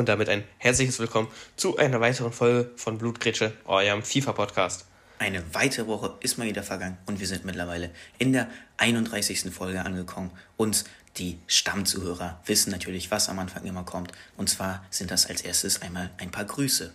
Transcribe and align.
Und 0.00 0.08
damit 0.08 0.30
ein 0.30 0.44
herzliches 0.56 0.98
Willkommen 0.98 1.28
zu 1.56 1.76
einer 1.76 2.00
weiteren 2.00 2.32
Folge 2.32 2.70
von 2.76 2.96
Blutgrätsche, 2.96 3.52
eurem 3.66 4.02
FIFA-Podcast. 4.02 4.86
Eine 5.18 5.44
weitere 5.52 5.86
Woche 5.88 6.14
ist 6.20 6.38
mal 6.38 6.46
wieder 6.46 6.62
vergangen 6.62 6.96
und 7.04 7.20
wir 7.20 7.26
sind 7.26 7.44
mittlerweile 7.44 7.90
in 8.16 8.32
der 8.32 8.48
31. 8.78 9.52
Folge 9.52 9.84
angekommen. 9.84 10.30
Und 10.56 10.84
die 11.18 11.36
Stammzuhörer 11.46 12.40
wissen 12.46 12.70
natürlich, 12.70 13.10
was 13.10 13.28
am 13.28 13.40
Anfang 13.40 13.66
immer 13.66 13.82
kommt. 13.82 14.12
Und 14.38 14.48
zwar 14.48 14.82
sind 14.88 15.10
das 15.10 15.26
als 15.26 15.42
erstes 15.42 15.82
einmal 15.82 16.08
ein 16.16 16.30
paar 16.30 16.46
Grüße. 16.46 16.94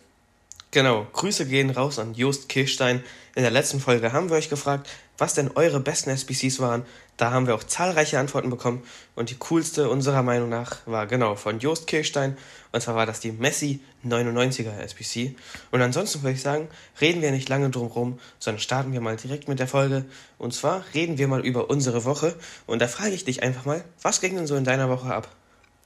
Genau, 0.71 1.05
Grüße 1.13 1.45
gehen 1.45 1.69
raus 1.69 1.99
an 1.99 2.15
Jost 2.15 2.49
Kirchstein. 2.49 3.03
In 3.35 3.43
der 3.43 3.51
letzten 3.51 3.79
Folge 3.79 4.13
haben 4.13 4.31
wir 4.31 4.37
euch 4.37 4.49
gefragt, 4.49 4.89
was 5.19 5.35
denn 5.35 5.51
eure 5.53 5.79
besten 5.79 6.09
SBCs 6.09 6.59
waren. 6.59 6.87
Da 7.17 7.31
haben 7.31 7.47
wir 7.47 7.55
auch 7.55 7.63
zahlreiche 7.63 8.19
Antworten 8.19 8.49
bekommen 8.49 8.83
und 9.15 9.29
die 9.29 9.37
coolste 9.37 9.89
unserer 9.89 10.21
Meinung 10.21 10.49
nach 10.49 10.85
war 10.85 11.07
genau 11.07 11.35
von 11.35 11.59
Jost 11.59 11.87
Kirchstein 11.87 12.37
und 12.73 12.81
zwar 12.81 12.95
war 12.95 13.05
das 13.05 13.21
die 13.21 13.31
Messi 13.31 13.79
99er 14.05 14.77
SBC. 14.79 15.35
Und 15.71 15.81
ansonsten 15.81 16.23
würde 16.23 16.33
ich 16.33 16.41
sagen, 16.41 16.67
reden 16.99 17.21
wir 17.21 17.31
nicht 17.31 17.47
lange 17.47 17.69
drum 17.69 17.87
rum, 17.87 18.19
sondern 18.37 18.59
starten 18.59 18.91
wir 18.91 18.99
mal 18.99 19.15
direkt 19.15 19.47
mit 19.47 19.59
der 19.59 19.67
Folge. 19.67 20.03
Und 20.37 20.53
zwar 20.53 20.83
reden 20.93 21.17
wir 21.17 21.29
mal 21.29 21.45
über 21.45 21.69
unsere 21.69 22.03
Woche 22.03 22.35
und 22.65 22.81
da 22.81 22.87
frage 22.87 23.11
ich 23.11 23.23
dich 23.23 23.43
einfach 23.43 23.63
mal, 23.63 23.85
was 24.01 24.19
ging 24.19 24.35
denn 24.35 24.47
so 24.47 24.57
in 24.57 24.65
deiner 24.65 24.89
Woche 24.89 25.13
ab? 25.13 25.29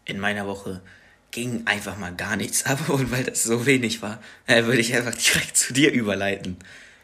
In 0.06 0.20
meiner 0.20 0.48
Woche 0.48 0.82
ging 1.30 1.62
einfach 1.66 1.98
mal 1.98 2.16
gar 2.16 2.36
nichts 2.38 2.66
ab 2.66 2.80
und 2.90 3.12
weil 3.12 3.24
das 3.24 3.44
so 3.44 3.68
wenig 3.68 4.02
war, 4.02 4.20
äh, 4.48 4.64
würde 4.64 4.80
ich 4.80 4.96
einfach 4.96 5.14
direkt 5.14 5.58
zu 5.58 5.74
dir 5.74 5.92
überleiten. 5.92 6.58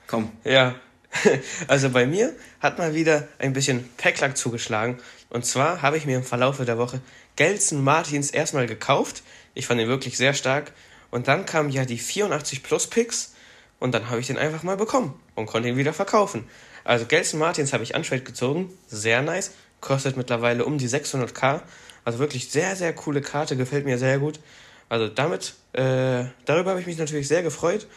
Komm. 0.08 0.32
Ja, 0.44 0.76
also 1.68 1.90
bei 1.90 2.06
mir 2.06 2.34
hat 2.60 2.78
mal 2.78 2.94
wieder 2.94 3.28
ein 3.40 3.54
bisschen 3.54 3.90
Packlack 3.98 4.38
zugeschlagen. 4.38 4.98
Und 5.30 5.46
zwar 5.46 5.82
habe 5.82 5.98
ich 5.98 6.06
mir 6.06 6.18
im 6.18 6.24
Verlauf 6.24 6.64
der 6.64 6.78
Woche 6.78 7.02
Gelson 7.36 7.84
Martins 7.84 8.32
erstmal 8.32 8.68
gekauft. 8.68 9.24
Ich 9.54 9.68
fand 9.68 9.82
ihn 9.82 9.88
wirklich 9.88 10.18
sehr 10.18 10.34
stark. 10.34 10.72
Und 11.12 11.28
dann 11.28 11.46
kamen 11.46 11.70
ja 11.70 11.86
die 11.86 11.98
84 11.98 12.64
Plus 12.64 12.88
Picks. 12.88 13.34
Und 13.80 13.94
dann 13.94 14.10
habe 14.10 14.20
ich 14.20 14.28
den 14.28 14.38
einfach 14.38 14.64
mal 14.64 14.78
bekommen 14.78 15.20
und 15.36 15.46
konnte 15.46 15.70
ihn 15.70 15.78
wieder 15.78 15.94
verkaufen. 15.94 16.48
Also 16.84 17.06
Gelson 17.06 17.40
Martins 17.40 17.74
habe 17.74 17.84
ich 17.84 17.96
Untrade 17.96 18.24
gezogen. 18.24 18.72
Sehr 18.88 19.22
nice. 19.22 19.52
Kostet 19.82 20.18
mittlerweile 20.18 20.66
um 20.66 20.78
die 20.78 20.88
600k. 20.88 21.62
Also 22.04 22.20
wirklich 22.20 22.50
sehr, 22.50 22.76
sehr 22.76 22.94
coole 22.94 23.22
Karte. 23.22 23.58
Gefällt 23.58 23.86
mir 23.86 23.98
sehr 23.98 24.20
gut. 24.20 24.40
Also 24.88 25.08
damit, 25.08 25.56
äh, 25.74 26.26
darüber 26.46 26.72
habe 26.72 26.80
ich 26.80 26.88
mich 26.88 26.98
natürlich 26.98 27.28
sehr 27.28 27.44
gefreut. 27.44 27.88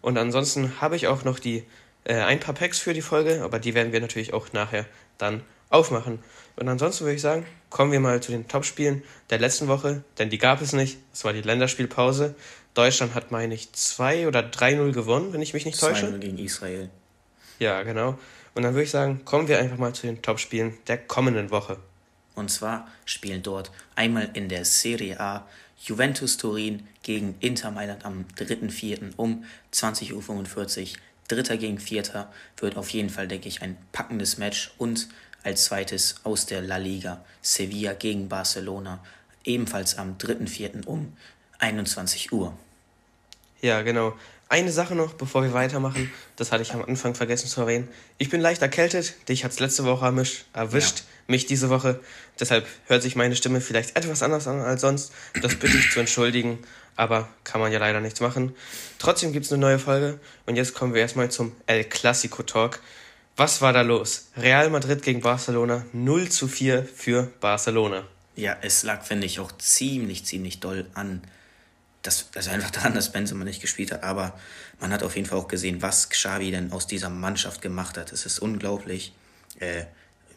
Und 0.00 0.16
ansonsten 0.18 0.80
habe 0.80 0.96
ich 0.96 1.06
auch 1.06 1.24
noch 1.24 1.38
die 1.38 1.64
äh, 2.04 2.14
ein 2.14 2.40
paar 2.40 2.54
Packs 2.54 2.78
für 2.78 2.94
die 2.94 3.02
Folge, 3.02 3.42
aber 3.42 3.58
die 3.58 3.74
werden 3.74 3.92
wir 3.92 4.00
natürlich 4.00 4.32
auch 4.32 4.52
nachher 4.52 4.86
dann 5.18 5.42
aufmachen. 5.70 6.18
Und 6.56 6.68
ansonsten 6.68 7.04
würde 7.04 7.14
ich 7.14 7.22
sagen, 7.22 7.46
kommen 7.70 7.92
wir 7.92 8.00
mal 8.00 8.20
zu 8.20 8.32
den 8.32 8.48
Topspielen 8.48 9.02
der 9.30 9.38
letzten 9.38 9.68
Woche, 9.68 10.02
denn 10.18 10.30
die 10.30 10.38
gab 10.38 10.60
es 10.60 10.72
nicht. 10.72 10.98
Es 11.12 11.24
war 11.24 11.32
die 11.32 11.42
Länderspielpause. 11.42 12.34
Deutschland 12.74 13.14
hat, 13.14 13.30
meine 13.30 13.54
ich, 13.54 13.72
2 13.72 14.26
oder 14.28 14.40
3-0 14.40 14.92
gewonnen, 14.92 15.32
wenn 15.32 15.42
ich 15.42 15.54
mich 15.54 15.66
nicht 15.66 15.80
täusche. 15.80 16.06
2-0 16.06 16.18
gegen 16.18 16.38
Israel. 16.38 16.90
Ja, 17.58 17.82
genau. 17.82 18.18
Und 18.54 18.62
dann 18.62 18.74
würde 18.74 18.84
ich 18.84 18.90
sagen, 18.90 19.24
kommen 19.24 19.48
wir 19.48 19.58
einfach 19.58 19.78
mal 19.78 19.92
zu 19.92 20.06
den 20.06 20.22
Topspielen 20.22 20.78
der 20.86 20.98
kommenden 20.98 21.50
Woche. 21.50 21.78
Und 22.34 22.50
zwar 22.50 22.88
spielen 23.04 23.42
dort 23.42 23.70
einmal 23.96 24.30
in 24.34 24.48
der 24.48 24.64
Serie 24.64 25.18
A 25.20 25.46
Juventus 25.80 26.36
Turin 26.36 26.86
gegen 27.02 27.36
Inter 27.40 27.70
Mailand 27.70 28.04
am 28.04 28.26
3.4. 28.36 29.12
um 29.16 29.44
20.45 29.72 30.12
Uhr. 30.12 30.98
Dritter 31.28 31.56
gegen 31.56 31.78
Vierter 31.78 32.32
wird 32.58 32.76
auf 32.76 32.90
jeden 32.90 33.10
Fall, 33.10 33.28
denke 33.28 33.48
ich, 33.48 33.62
ein 33.62 33.76
packendes 33.92 34.38
Match. 34.38 34.72
Und 34.78 35.08
als 35.42 35.64
zweites 35.64 36.16
aus 36.24 36.46
der 36.46 36.62
La 36.62 36.78
Liga 36.78 37.24
Sevilla 37.42 37.92
gegen 37.92 38.28
Barcelona, 38.28 39.04
ebenfalls 39.44 39.96
am 39.96 40.16
3.4. 40.18 40.86
um 40.86 41.12
21 41.58 42.32
Uhr. 42.32 42.56
Ja, 43.60 43.82
genau. 43.82 44.14
Eine 44.50 44.72
Sache 44.72 44.94
noch, 44.94 45.14
bevor 45.14 45.42
wir 45.42 45.52
weitermachen, 45.52 46.10
das 46.36 46.52
hatte 46.52 46.62
ich 46.62 46.72
am 46.72 46.82
Anfang 46.82 47.14
vergessen 47.14 47.48
zu 47.48 47.60
erwähnen. 47.60 47.88
Ich 48.16 48.30
bin 48.30 48.40
leicht 48.40 48.62
erkältet, 48.62 49.28
dich 49.28 49.44
hat 49.44 49.52
es 49.52 49.60
letzte 49.60 49.84
Woche 49.84 50.06
erwischt, 50.06 50.98
ja. 50.98 51.04
Mich 51.28 51.46
diese 51.46 51.70
Woche. 51.70 52.00
Deshalb 52.40 52.66
hört 52.86 53.02
sich 53.02 53.14
meine 53.14 53.36
Stimme 53.36 53.60
vielleicht 53.60 53.96
etwas 53.96 54.22
anders 54.22 54.48
an 54.48 54.60
als 54.60 54.80
sonst. 54.80 55.12
Das 55.40 55.54
bitte 55.54 55.76
ich 55.76 55.90
zu 55.90 56.00
entschuldigen, 56.00 56.58
aber 56.96 57.28
kann 57.44 57.60
man 57.60 57.70
ja 57.70 57.78
leider 57.78 58.00
nichts 58.00 58.20
machen. 58.20 58.54
Trotzdem 58.98 59.32
gibt 59.32 59.46
es 59.46 59.52
eine 59.52 59.60
neue 59.60 59.78
Folge 59.78 60.18
und 60.46 60.56
jetzt 60.56 60.74
kommen 60.74 60.94
wir 60.94 61.02
erstmal 61.02 61.30
zum 61.30 61.52
El 61.66 61.84
Clasico 61.84 62.42
Talk. 62.42 62.80
Was 63.36 63.60
war 63.60 63.72
da 63.72 63.82
los? 63.82 64.30
Real 64.36 64.68
Madrid 64.70 65.02
gegen 65.02 65.20
Barcelona 65.20 65.84
0 65.92 66.28
zu 66.28 66.48
4 66.48 66.84
für 66.84 67.30
Barcelona. 67.40 68.04
Ja, 68.34 68.56
es 68.62 68.82
lag, 68.82 69.04
finde 69.04 69.26
ich, 69.26 69.38
auch 69.38 69.52
ziemlich, 69.58 70.24
ziemlich 70.24 70.60
doll 70.60 70.86
an 70.94 71.22
das, 72.02 72.30
also 72.34 72.50
einfach 72.50 72.70
daran, 72.70 72.94
dass 72.94 73.12
Benzema 73.12 73.44
nicht 73.44 73.60
gespielt 73.60 73.92
hat, 73.92 74.02
aber 74.02 74.38
man 74.80 74.92
hat 74.92 75.02
auf 75.02 75.16
jeden 75.16 75.28
Fall 75.28 75.38
auch 75.38 75.48
gesehen, 75.48 75.82
was 75.82 76.08
Xavi 76.08 76.50
denn 76.50 76.72
aus 76.72 76.86
dieser 76.86 77.10
Mannschaft 77.10 77.60
gemacht 77.60 77.98
hat. 77.98 78.12
Es 78.12 78.26
ist 78.26 78.38
unglaublich. 78.38 79.12
Äh, 79.58 79.84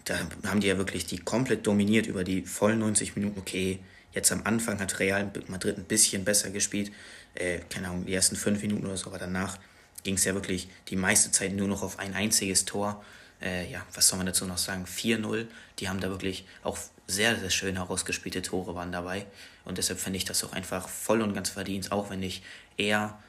da 0.06 0.20
haben 0.46 0.60
die 0.62 0.68
ja 0.68 0.78
wirklich 0.78 1.06
die 1.06 1.20
komplett 1.20 1.68
dominiert 1.68 2.08
über 2.08 2.24
die 2.24 2.44
vollen 2.44 2.80
90 2.80 3.16
Minuten. 3.16 3.40
Okay, 3.40 3.80
jetzt 4.14 4.32
am 4.32 4.42
Anfang 4.44 4.80
hat 4.80 5.00
Real 5.00 5.32
Madrid 5.48 5.78
ein 5.78 5.84
bisschen 5.84 6.26
besser 6.26 6.50
gespielt. 6.50 6.92
Äh, 7.36 7.60
keine 7.70 7.90
Ahnung, 7.90 8.06
die 8.06 8.14
ersten 8.14 8.36
fünf 8.36 8.62
Minuten 8.62 8.86
oder 8.86 8.98
so, 8.98 9.08
aber 9.08 9.20
danach 9.20 9.58
ging 10.04 10.16
es 10.16 10.26
ja 10.26 10.34
wirklich 10.34 10.68
die 10.90 10.96
meiste 10.96 11.32
Zeit 11.32 11.54
nur 11.54 11.68
noch 11.68 11.84
auf 11.84 12.00
ein 12.00 12.14
einziges 12.14 12.66
Tor. 12.66 13.04
Äh, 13.42 13.72
ja, 13.72 13.86
was 13.94 14.08
soll 14.08 14.18
man 14.18 14.26
dazu 14.26 14.46
noch 14.46 14.58
sagen? 14.58 14.86
4-0. 14.86 15.48
Die 15.80 15.90
haben 15.90 16.00
da 16.00 16.10
wirklich 16.10 16.46
auch 16.64 16.78
sehr, 17.08 17.38
sehr 17.38 17.50
schön 17.50 17.76
herausgespielte 17.76 18.42
Tore 18.42 18.76
waren 18.76 18.92
dabei. 18.92 19.26
Und 19.66 19.78
deshalb 19.78 20.00
finde 20.00 20.18
ich 20.18 20.26
das 20.26 20.44
auch 20.44 20.54
einfach 20.54 20.88
voll 20.88 21.22
und 21.22 21.34
ganz 21.34 21.50
verdient, 21.50 21.92
auch 21.92 22.10
wenn 22.10 22.24
ich 22.24 22.44
eher 22.78 23.20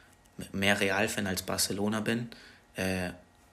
mehr 0.52 0.80
Real-Fan 0.80 1.26
als 1.26 1.42
Barcelona 1.42 2.00
bin. 2.00 2.30
Äh, 2.76 3.10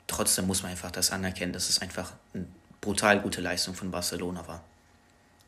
trotzdem 0.07 0.47
muss 0.47 0.63
man 0.63 0.71
einfach 0.71 0.91
das 0.91 1.11
anerkennen, 1.11 1.53
dass 1.53 1.69
es 1.69 1.79
einfach 1.79 2.13
eine 2.33 2.45
brutal 2.81 3.21
gute 3.21 3.41
Leistung 3.41 3.75
von 3.75 3.91
Barcelona 3.91 4.47
war. 4.47 4.63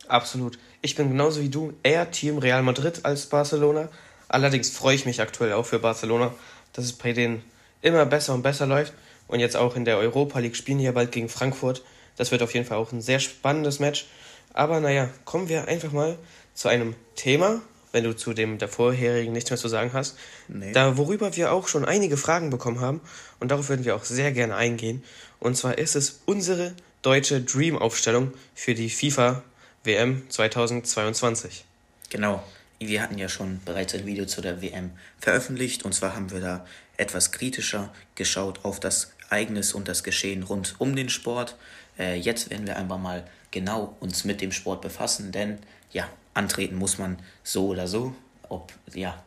Absolut. 0.07 0.57
Ich 0.81 0.95
bin 0.95 1.09
genauso 1.09 1.41
wie 1.41 1.49
du 1.49 1.73
eher 1.83 2.11
Team 2.11 2.37
Real 2.37 2.63
Madrid 2.63 3.01
als 3.03 3.27
Barcelona. 3.27 3.89
Allerdings 4.27 4.69
freue 4.69 4.95
ich 4.95 5.05
mich 5.05 5.21
aktuell 5.21 5.53
auch 5.53 5.65
für 5.65 5.79
Barcelona, 5.79 6.33
dass 6.73 6.85
es 6.85 6.93
bei 6.93 7.13
denen 7.13 7.43
immer 7.81 8.05
besser 8.05 8.33
und 8.33 8.41
besser 8.41 8.65
läuft. 8.65 8.93
Und 9.27 9.39
jetzt 9.39 9.55
auch 9.55 9.75
in 9.75 9.85
der 9.85 9.97
Europa 9.97 10.39
League 10.39 10.55
spielen 10.55 10.79
hier 10.79 10.93
bald 10.93 11.11
gegen 11.11 11.29
Frankfurt. 11.29 11.83
Das 12.17 12.31
wird 12.31 12.41
auf 12.41 12.53
jeden 12.53 12.65
Fall 12.65 12.77
auch 12.77 12.91
ein 12.91 13.01
sehr 13.01 13.19
spannendes 13.19 13.79
Match. 13.79 14.07
Aber 14.53 14.79
naja, 14.79 15.09
kommen 15.23 15.47
wir 15.47 15.67
einfach 15.67 15.91
mal 15.91 16.17
zu 16.53 16.67
einem 16.67 16.95
Thema, 17.15 17.61
wenn 17.93 18.03
du 18.03 18.15
zu 18.15 18.33
dem 18.33 18.57
der 18.57 18.67
vorherigen 18.67 19.31
nichts 19.31 19.49
mehr 19.49 19.57
zu 19.57 19.69
sagen 19.69 19.91
hast. 19.93 20.17
Nee. 20.47 20.73
Da, 20.73 20.97
worüber 20.97 21.35
wir 21.35 21.53
auch 21.53 21.67
schon 21.67 21.85
einige 21.85 22.17
Fragen 22.17 22.49
bekommen 22.49 22.81
haben. 22.81 23.01
Und 23.39 23.51
darauf 23.51 23.69
würden 23.69 23.85
wir 23.85 23.95
auch 23.95 24.03
sehr 24.03 24.31
gerne 24.31 24.55
eingehen. 24.55 25.03
Und 25.39 25.55
zwar 25.55 25.77
ist 25.77 25.95
es 25.95 26.21
unsere 26.25 26.73
deutsche 27.01 27.41
Dream-Aufstellung 27.41 28.31
für 28.53 28.75
die 28.75 28.89
FIFA 28.89 29.43
WM 29.83 30.29
2022. 30.29 31.65
Genau. 32.09 32.43
Wir 32.77 33.01
hatten 33.01 33.17
ja 33.17 33.29
schon 33.29 33.59
bereits 33.65 33.93
ein 33.95 34.05
Video 34.05 34.25
zu 34.25 34.41
der 34.41 34.61
WM 34.61 34.91
veröffentlicht. 35.19 35.83
Und 35.83 35.93
zwar 35.93 36.15
haben 36.15 36.31
wir 36.31 36.41
da 36.41 36.65
etwas 36.97 37.31
kritischer 37.31 37.91
geschaut 38.15 38.63
auf 38.63 38.79
das 38.79 39.13
Ereignis 39.29 39.73
und 39.73 39.87
das 39.87 40.03
Geschehen 40.03 40.43
rund 40.43 40.75
um 40.77 40.95
den 40.95 41.09
Sport. 41.09 41.55
Äh, 41.97 42.19
jetzt 42.19 42.49
werden 42.49 42.67
wir 42.67 42.77
einfach 42.77 42.99
mal 42.99 43.25
genau 43.49 43.95
uns 43.99 44.23
mit 44.23 44.41
dem 44.41 44.51
Sport 44.51 44.81
befassen, 44.81 45.31
denn 45.31 45.59
ja, 45.91 46.07
antreten 46.33 46.75
muss 46.75 46.97
man 46.97 47.17
so 47.43 47.67
oder 47.67 47.87
so, 47.87 48.15
ob 48.49 48.71
ja, 48.93 49.23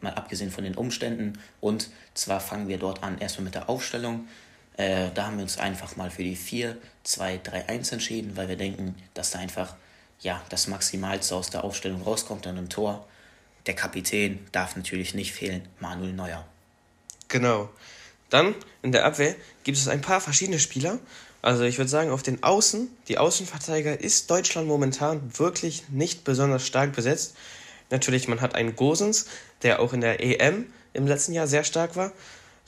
mal 0.00 0.12
abgesehen 0.14 0.50
von 0.50 0.64
den 0.64 0.74
Umständen. 0.74 1.38
Und 1.60 1.88
zwar 2.14 2.40
fangen 2.40 2.68
wir 2.68 2.78
dort 2.78 3.02
an 3.02 3.18
erstmal 3.18 3.44
mit 3.44 3.54
der 3.54 3.68
Aufstellung. 3.68 4.28
Äh, 4.76 5.10
da 5.14 5.26
haben 5.26 5.36
wir 5.36 5.42
uns 5.42 5.58
einfach 5.58 5.96
mal 5.96 6.10
für 6.10 6.22
die 6.22 6.36
4, 6.36 6.76
2, 7.04 7.40
3, 7.42 7.68
1 7.68 7.92
entschieden, 7.92 8.36
weil 8.36 8.48
wir 8.48 8.56
denken, 8.56 8.94
dass 9.14 9.30
da 9.30 9.38
einfach 9.38 9.74
ja, 10.20 10.42
das 10.48 10.66
Maximalste 10.66 11.34
aus 11.34 11.50
der 11.50 11.64
Aufstellung 11.64 12.02
rauskommt 12.02 12.46
an 12.46 12.58
einem 12.58 12.68
Tor. 12.68 13.06
Der 13.66 13.74
Kapitän 13.74 14.46
darf 14.52 14.76
natürlich 14.76 15.14
nicht 15.14 15.32
fehlen, 15.32 15.66
Manuel 15.80 16.12
Neuer. 16.12 16.44
Genau. 17.28 17.68
Dann 18.30 18.54
in 18.82 18.92
der 18.92 19.04
Abwehr 19.04 19.34
gibt 19.64 19.78
es 19.78 19.88
ein 19.88 20.00
paar 20.00 20.20
verschiedene 20.20 20.58
Spieler. 20.58 20.98
Also 21.42 21.64
ich 21.64 21.78
würde 21.78 21.90
sagen, 21.90 22.10
auf 22.10 22.22
den 22.22 22.42
Außen, 22.42 22.88
die 23.08 23.18
Außenverteidiger, 23.18 24.00
ist 24.00 24.30
Deutschland 24.30 24.66
momentan 24.66 25.38
wirklich 25.38 25.88
nicht 25.88 26.24
besonders 26.24 26.66
stark 26.66 26.92
besetzt. 26.92 27.36
Natürlich, 27.90 28.26
man 28.26 28.40
hat 28.40 28.54
einen 28.54 28.74
Gosens, 28.74 29.26
der 29.62 29.80
auch 29.80 29.92
in 29.92 30.00
der 30.00 30.20
EM 30.20 30.66
im 30.92 31.06
letzten 31.06 31.32
Jahr 31.32 31.46
sehr 31.46 31.62
stark 31.62 31.94
war. 31.94 32.12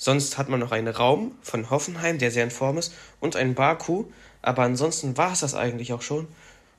Sonst 0.00 0.38
hat 0.38 0.48
man 0.48 0.60
noch 0.60 0.72
einen 0.72 0.88
Raum 0.88 1.32
von 1.42 1.68
Hoffenheim, 1.68 2.18
der 2.18 2.30
sehr 2.30 2.44
in 2.44 2.52
Form 2.52 2.78
ist, 2.78 2.94
und 3.20 3.36
einen 3.36 3.54
Baku. 3.54 4.04
Aber 4.40 4.62
ansonsten 4.62 5.16
war 5.16 5.32
es 5.32 5.40
das 5.40 5.54
eigentlich 5.54 5.92
auch 5.92 6.02
schon. 6.02 6.28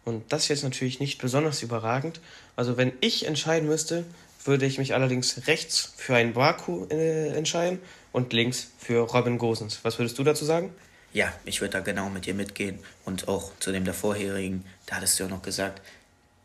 Und 0.05 0.31
das 0.31 0.43
ist 0.43 0.47
jetzt 0.49 0.63
natürlich 0.63 1.01
nicht 1.01 1.21
besonders 1.21 1.61
überragend. 1.61 2.21
Also 2.55 2.77
wenn 2.77 2.93
ich 3.01 3.27
entscheiden 3.27 3.67
müsste, 3.67 4.05
würde 4.45 4.65
ich 4.65 4.77
mich 4.77 4.93
allerdings 4.93 5.47
rechts 5.47 5.93
für 5.97 6.15
einen 6.15 6.33
Baku 6.33 6.85
äh, 6.89 7.27
entscheiden 7.35 7.79
und 8.13 8.31
links 8.31 8.71
für 8.79 9.01
Robin 9.01 9.37
Gosens. 9.37 9.79
Was 9.83 9.99
würdest 9.99 10.17
du 10.17 10.23
dazu 10.23 10.45
sagen? 10.45 10.73
Ja, 11.11 11.33
ich 11.43 11.59
würde 11.59 11.73
da 11.73 11.79
genau 11.81 12.09
mit 12.09 12.25
dir 12.25 12.33
mitgehen 12.33 12.79
und 13.03 13.27
auch 13.27 13.51
zu 13.59 13.73
dem 13.73 13.83
der 13.83 13.93
vorherigen, 13.93 14.63
da 14.85 14.95
hattest 14.95 15.19
du 15.19 15.23
ja 15.23 15.29
noch 15.29 15.41
gesagt, 15.41 15.81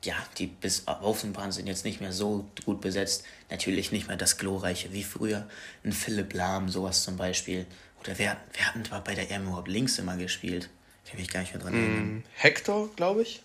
ja, 0.05 0.15
die 0.39 0.47
bis 0.47 0.87
Außenbahn 0.87 1.53
sind 1.53 1.67
jetzt 1.67 1.85
nicht 1.85 2.01
mehr 2.01 2.13
so 2.13 2.49
gut 2.65 2.81
besetzt. 2.81 3.25
Natürlich 3.51 3.93
nicht 3.93 4.09
mehr 4.09 4.17
das 4.17 4.39
Glorreiche 4.39 4.93
wie 4.93 5.05
früher. 5.05 5.49
Ein 5.85 5.93
Philipp 5.93 6.35
Lahm, 6.35 6.69
sowas 6.69 7.03
zum 7.03 7.17
Beispiel. 7.17 7.67
Oder 8.01 8.19
wer, 8.19 8.37
wer 8.53 8.67
hat 8.67 8.75
denn 8.75 9.03
bei 9.05 9.15
der 9.15 9.31
EM 9.31 9.45
überhaupt 9.45 9.69
links 9.69 9.99
immer 9.99 10.17
gespielt? 10.17 10.69
Ich 11.05 11.11
kann 11.11 11.21
mich 11.21 11.31
gar 11.31 11.41
nicht 11.41 11.55
mehr 11.55 11.63
dran 11.63 11.75
erinnern. 11.75 12.17
Mm, 12.17 12.23
Hector, 12.35 12.89
glaube 12.97 13.23
ich. 13.23 13.43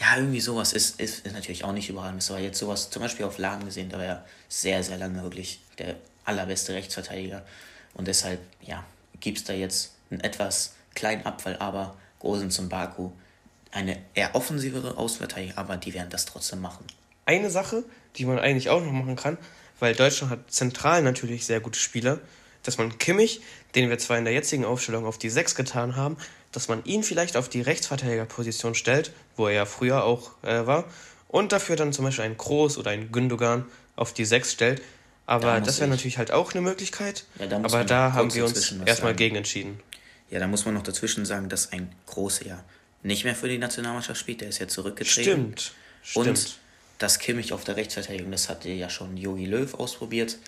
Ja, 0.00 0.16
irgendwie 0.16 0.40
sowas 0.40 0.72
ist, 0.72 1.00
ist, 1.00 1.24
ist 1.24 1.32
natürlich 1.32 1.64
auch 1.64 1.72
nicht 1.72 1.88
überragend. 1.88 2.28
Aber 2.28 2.40
jetzt 2.40 2.58
sowas, 2.58 2.90
zum 2.90 3.02
Beispiel 3.02 3.26
auf 3.26 3.38
Lahm 3.38 3.64
gesehen, 3.64 3.88
da 3.88 3.98
war 3.98 4.04
er 4.04 4.24
sehr, 4.48 4.82
sehr 4.82 4.98
lange 4.98 5.22
wirklich 5.22 5.60
der 5.78 5.96
allerbeste 6.24 6.74
Rechtsverteidiger. 6.74 7.44
Und 7.94 8.08
deshalb, 8.08 8.40
ja, 8.62 8.84
gibt 9.20 9.38
es 9.38 9.44
da 9.44 9.52
jetzt 9.52 9.94
einen 10.10 10.20
etwas 10.20 10.74
kleinen 10.94 11.24
Abfall, 11.26 11.56
aber 11.58 11.96
Gosen 12.18 12.50
zum 12.50 12.68
Baku 12.68 13.12
eine 13.74 13.98
eher 14.14 14.34
offensivere 14.34 14.96
Ausverteidigung, 14.96 15.58
aber 15.58 15.76
die 15.76 15.92
werden 15.94 16.08
das 16.10 16.24
trotzdem 16.24 16.60
machen. 16.60 16.86
Eine 17.26 17.50
Sache, 17.50 17.84
die 18.16 18.24
man 18.24 18.38
eigentlich 18.38 18.70
auch 18.70 18.82
noch 18.82 18.92
machen 18.92 19.16
kann, 19.16 19.36
weil 19.80 19.94
Deutschland 19.94 20.30
hat 20.30 20.52
zentral 20.52 21.02
natürlich 21.02 21.44
sehr 21.44 21.60
gute 21.60 21.78
Spieler, 21.78 22.20
dass 22.62 22.78
man 22.78 22.96
Kimmich, 22.98 23.42
den 23.74 23.90
wir 23.90 23.98
zwar 23.98 24.16
in 24.16 24.24
der 24.24 24.32
jetzigen 24.32 24.64
Aufstellung 24.64 25.04
auf 25.04 25.18
die 25.18 25.28
6 25.28 25.54
getan 25.54 25.96
haben, 25.96 26.16
dass 26.52 26.68
man 26.68 26.84
ihn 26.84 27.02
vielleicht 27.02 27.36
auf 27.36 27.48
die 27.48 27.60
Rechtsverteidigerposition 27.60 28.74
stellt, 28.74 29.12
wo 29.36 29.48
er 29.48 29.52
ja 29.52 29.66
früher 29.66 30.04
auch 30.04 30.30
äh, 30.42 30.66
war, 30.66 30.84
und 31.28 31.50
dafür 31.50 31.74
dann 31.74 31.92
zum 31.92 32.04
Beispiel 32.04 32.24
einen 32.24 32.38
Kroos 32.38 32.78
oder 32.78 32.92
einen 32.92 33.10
Gündogan 33.10 33.64
auf 33.96 34.14
die 34.14 34.24
6 34.24 34.52
stellt. 34.52 34.82
Aber 35.26 35.54
da 35.54 35.60
das 35.60 35.80
wäre 35.80 35.90
natürlich 35.90 36.18
halt 36.18 36.30
auch 36.30 36.52
eine 36.52 36.60
Möglichkeit. 36.60 37.24
Ja, 37.40 37.46
da 37.46 37.56
aber 37.56 37.84
da 37.84 38.12
haben 38.12 38.32
wir 38.32 38.44
uns 38.44 38.72
erstmal 38.72 38.96
sagen. 38.96 39.16
gegen 39.16 39.36
entschieden. 39.36 39.80
Ja, 40.30 40.38
da 40.38 40.46
muss 40.46 40.64
man 40.64 40.74
noch 40.74 40.82
dazwischen 40.82 41.24
sagen, 41.24 41.48
dass 41.48 41.72
ein 41.72 41.92
Kroos 42.06 42.40
ja 42.44 42.62
nicht 43.04 43.24
mehr 43.24 43.36
für 43.36 43.48
die 43.48 43.58
Nationalmannschaft 43.58 44.18
spielt, 44.18 44.40
der 44.40 44.48
ist 44.48 44.58
ja 44.58 44.66
zurückgetreten. 44.66 45.54
Stimmt. 45.56 45.72
Und 46.14 46.38
Stimmt. 46.38 46.58
das 46.98 47.18
Kimmich 47.18 47.52
auf 47.52 47.62
der 47.62 47.76
Rechtsverteidigung, 47.76 48.32
das 48.32 48.48
hatte 48.48 48.70
ja 48.70 48.90
schon 48.90 49.16
Jogi 49.16 49.44
Löw 49.46 49.72
ausprobiert 49.74 50.38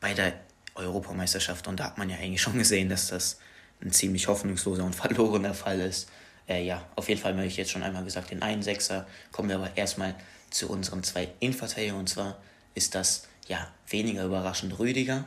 bei 0.00 0.14
der 0.14 0.32
Europameisterschaft. 0.74 1.68
Und 1.68 1.78
da 1.78 1.84
hat 1.84 1.98
man 1.98 2.08
ja 2.08 2.16
eigentlich 2.16 2.40
schon 2.40 2.58
gesehen, 2.58 2.88
dass 2.88 3.08
das 3.08 3.38
ein 3.82 3.92
ziemlich 3.92 4.28
hoffnungsloser 4.28 4.84
und 4.84 4.94
verlorener 4.96 5.54
Fall 5.54 5.80
ist. 5.80 6.08
Äh, 6.48 6.64
ja, 6.64 6.86
auf 6.96 7.08
jeden 7.08 7.20
Fall 7.20 7.34
habe 7.34 7.46
ich 7.46 7.56
jetzt 7.56 7.70
schon 7.70 7.82
einmal 7.82 8.04
gesagt, 8.04 8.30
den 8.30 8.42
einen 8.42 8.62
Sechser. 8.62 9.06
Kommen 9.30 9.50
wir 9.50 9.56
aber 9.56 9.76
erstmal 9.76 10.14
zu 10.50 10.70
unseren 10.70 11.02
zwei 11.02 11.28
Innenverteidigern. 11.40 11.98
Und 11.98 12.08
zwar 12.08 12.38
ist 12.74 12.94
das, 12.94 13.28
ja, 13.46 13.70
weniger 13.88 14.24
überraschend 14.24 14.78
Rüdiger. 14.78 15.24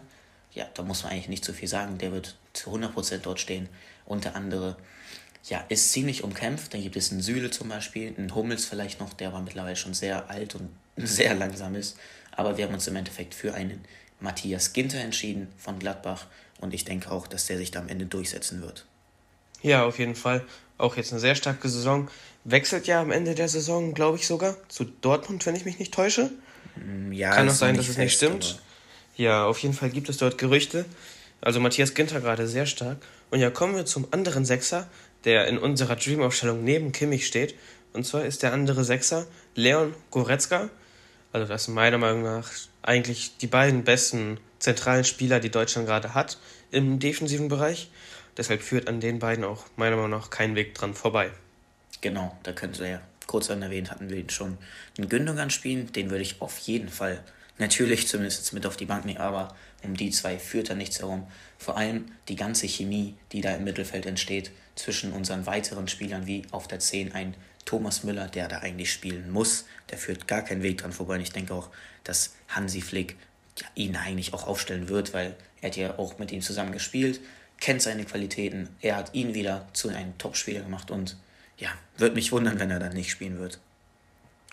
Ja, 0.54 0.68
da 0.74 0.82
muss 0.82 1.04
man 1.04 1.12
eigentlich 1.12 1.30
nicht 1.30 1.46
so 1.46 1.54
viel 1.54 1.68
sagen. 1.68 2.00
Der 2.00 2.12
wird 2.12 2.36
zu 2.54 2.72
100% 2.74 3.20
dort 3.20 3.40
stehen. 3.40 3.70
Unter 4.06 4.36
anderem 4.36 4.76
ja, 5.46 5.64
ist 5.70 5.92
ziemlich 5.92 6.24
umkämpft. 6.24 6.74
Dann 6.74 6.82
gibt 6.82 6.96
es 6.96 7.12
einen 7.12 7.22
Süle 7.22 7.50
zum 7.52 7.70
Beispiel, 7.70 8.14
einen 8.18 8.36
Hummels 8.36 8.66
vielleicht 8.66 9.00
noch, 9.00 9.14
der 9.14 9.30
aber 9.30 9.42
mittlerweile 9.42 9.76
schon 9.76 9.94
sehr 9.94 10.30
alt 10.30 10.56
und 10.56 10.70
sehr 10.98 11.34
langsam 11.36 11.76
ist. 11.76 11.98
Aber 12.32 12.58
wir 12.58 12.66
haben 12.66 12.74
uns 12.74 12.88
im 12.88 12.96
Endeffekt 12.96 13.34
für 13.34 13.54
einen 13.54 13.84
Matthias 14.20 14.74
Ginter 14.74 15.00
entschieden 15.00 15.48
von 15.58 15.80
Gladbach 15.80 16.26
und 16.60 16.74
ich 16.74 16.86
denke 16.86 17.12
auch, 17.12 17.28
dass 17.28 17.48
der 17.48 17.58
sich 17.58 17.72
da 17.72 17.80
am 17.80 17.88
Ende 17.88 18.06
durchsetzen 18.06 18.62
wird. 18.62 18.86
Ja, 19.62 19.86
auf 19.86 20.00
jeden 20.00 20.16
Fall. 20.16 20.46
Auch 20.78 20.96
jetzt 20.96 21.12
eine 21.12 21.20
sehr 21.20 21.36
starke 21.36 21.68
Saison. 21.68 22.10
Wechselt 22.46 22.88
ja 22.88 23.02
am 23.02 23.12
Ende 23.12 23.36
der 23.36 23.50
Saison, 23.50 23.94
glaube 23.94 24.18
ich 24.18 24.28
sogar, 24.28 24.56
zu 24.70 24.86
Dortmund, 24.86 25.46
wenn 25.46 25.56
ich 25.56 25.66
mich 25.66 25.80
nicht 25.80 25.94
täusche. 25.94 26.32
Mm, 26.76 27.12
ja, 27.12 27.34
Kann 27.34 27.50
auch 27.50 27.54
sein, 27.54 27.76
dass 27.76 27.90
es 27.90 27.98
nicht 27.98 28.16
stimmt. 28.16 28.62
Ja, 29.18 29.46
auf 29.46 29.60
jeden 29.60 29.74
Fall 29.74 29.90
gibt 29.90 30.08
es 30.08 30.18
dort 30.18 30.38
Gerüchte. 30.38 30.86
Also 31.42 31.60
Matthias 31.60 31.94
Ginter 31.94 32.22
gerade 32.22 32.48
sehr 32.48 32.66
stark. 32.66 32.98
Und 33.32 33.40
ja, 33.40 33.50
kommen 33.50 33.76
wir 33.76 33.86
zum 33.86 34.08
anderen 34.12 34.46
Sechser, 34.46 34.88
der 35.26 35.48
in 35.48 35.58
unserer 35.58 35.96
Dream-Aufstellung 35.96 36.64
neben 36.64 36.92
Kimmich 36.92 37.28
steht. 37.28 37.56
Und 37.94 38.06
zwar 38.06 38.26
ist 38.26 38.44
der 38.44 38.54
andere 38.54 38.84
Sechser 38.84 39.26
Leon 39.56 39.94
Goretzka. 40.12 40.70
Also 41.32 41.48
das 41.48 41.66
sind 41.66 41.74
meiner 41.74 41.98
Meinung 41.98 42.24
nach 42.24 42.50
eigentlich 42.82 43.38
die 43.38 43.48
beiden 43.48 43.84
besten 43.84 44.40
zentralen 44.60 45.04
Spieler, 45.04 45.40
die 45.40 45.52
Deutschland 45.52 45.88
gerade 45.88 46.14
hat 46.14 46.38
im 46.72 47.00
defensiven 47.00 47.48
Bereich. 47.48 47.90
Deshalb 48.38 48.62
führt 48.62 48.88
an 48.88 49.00
den 49.00 49.20
beiden 49.20 49.44
auch 49.44 49.66
meiner 49.76 49.96
Meinung 49.96 50.12
nach 50.12 50.30
kein 50.30 50.56
Weg 50.56 50.76
dran 50.76 50.94
vorbei. 50.94 51.32
Genau, 52.02 52.38
da 52.44 52.54
könnte 52.54 52.84
er 52.86 52.90
ja 52.90 53.02
kurz 53.30 53.50
erwähnt 53.50 53.92
hatten 53.92 54.10
wir 54.10 54.18
ihn 54.18 54.30
schon. 54.30 54.58
Einen 54.98 55.08
Gündogan 55.08 55.52
spielen, 55.52 55.92
den 55.94 56.10
würde 56.10 56.24
ich 56.24 56.42
auf 56.42 56.58
jeden 56.60 56.90
Fall 56.90 57.24
natürlich 57.60 58.08
zumindest 58.08 58.52
mit 58.54 58.66
auf 58.66 58.76
die 58.76 58.86
Bank 58.86 59.06
nehmen, 59.06 59.20
aber 59.20 59.56
um 59.84 59.96
die 59.96 60.12
zwei 60.12 60.38
führt 60.38 60.70
er 60.70 60.76
nichts 60.76 61.00
herum. 61.00 61.28
Vor 61.58 61.78
allem 61.78 62.12
die 62.28 62.36
ganze 62.36 62.68
Chemie, 62.68 63.16
die 63.32 63.42
da 63.42 63.56
im 63.56 63.64
Mittelfeld 63.64 64.06
entsteht, 64.06 64.52
zwischen 64.76 65.12
unseren 65.12 65.46
weiteren 65.46 65.88
Spielern, 65.88 66.26
wie 66.26 66.44
auf 66.52 66.68
der 66.68 66.80
10 66.80 67.14
ein 67.14 67.36
Thomas 67.66 68.04
Müller, 68.04 68.28
der 68.28 68.48
da 68.48 68.60
eigentlich 68.60 68.92
spielen 68.92 69.32
muss. 69.32 69.66
Der 69.90 69.98
führt 69.98 70.28
gar 70.28 70.42
keinen 70.42 70.64
Weg 70.64 70.80
dran 70.80 70.92
vorbei. 70.92 71.16
Und 71.16 71.22
ich 71.22 71.32
denke 71.32 71.54
auch, 71.54 71.70
dass 72.04 72.36
Hansi 72.48 72.82
Flick 72.82 73.18
ihn 73.76 73.96
eigentlich 73.96 74.34
auch 74.34 74.48
aufstellen 74.48 74.90
wird, 74.90 75.14
weil 75.14 75.36
er 75.62 75.70
hat 75.70 75.78
ja 75.78 76.00
auch 76.00 76.18
mit 76.18 76.32
ihm 76.32 76.42
zusammen 76.42 76.72
gespielt, 76.72 77.20
kennt 77.60 77.82
seine 77.82 78.06
Qualitäten. 78.06 78.70
Er 78.82 78.96
hat 78.96 79.14
ihn 79.14 79.34
wieder 79.34 79.68
zu 79.74 79.90
einem 79.90 80.18
Topspieler 80.18 80.62
gemacht 80.62 80.92
und 80.92 81.18
ja, 81.58 81.70
wird 81.98 82.16
mich 82.16 82.32
wundern, 82.32 82.60
wenn 82.60 82.72
er 82.72 82.80
dann 82.80 82.94
nicht 82.94 83.12
spielen 83.12 83.38
wird. 83.38 83.60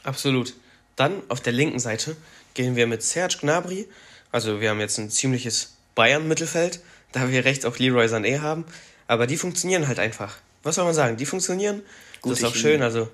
Absolut. 0.02 0.54
Dann 0.96 1.22
auf 1.28 1.40
der 1.40 1.52
linken 1.52 1.78
Seite 1.78 2.16
gehen 2.54 2.74
wir 2.74 2.86
mit 2.86 3.02
Serge 3.02 3.36
Gnabry. 3.40 3.86
Also 4.32 4.60
wir 4.60 4.70
haben 4.70 4.80
jetzt 4.80 4.98
ein 4.98 5.10
ziemliches 5.10 5.74
Bayern-Mittelfeld, 5.94 6.80
da 7.12 7.30
wir 7.30 7.44
rechts 7.44 7.64
auch 7.64 7.78
Leroy 7.78 8.06
Sané 8.06 8.40
haben. 8.40 8.64
Aber 9.06 9.26
die 9.26 9.36
funktionieren 9.36 9.88
halt 9.88 9.98
einfach. 9.98 10.36
Was 10.62 10.74
soll 10.74 10.84
man 10.84 10.94
sagen? 10.94 11.16
Die 11.16 11.26
funktionieren. 11.26 11.82
Gut, 12.20 12.32
das 12.32 12.40
ist 12.40 12.44
auch 12.44 12.54
schön. 12.54 12.82
Also, 12.82 13.08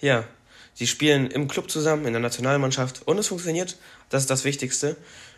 ja, 0.00 0.24
sie 0.74 0.86
spielen 0.86 1.30
im 1.30 1.48
Club 1.48 1.70
zusammen, 1.70 2.04
in 2.06 2.12
der 2.12 2.20
Nationalmannschaft 2.20 3.06
und 3.06 3.18
es 3.18 3.28
funktioniert. 3.28 3.76
Das 4.10 4.22
ist 4.22 4.30
das 4.30 4.44
Wichtigste. 4.44 4.96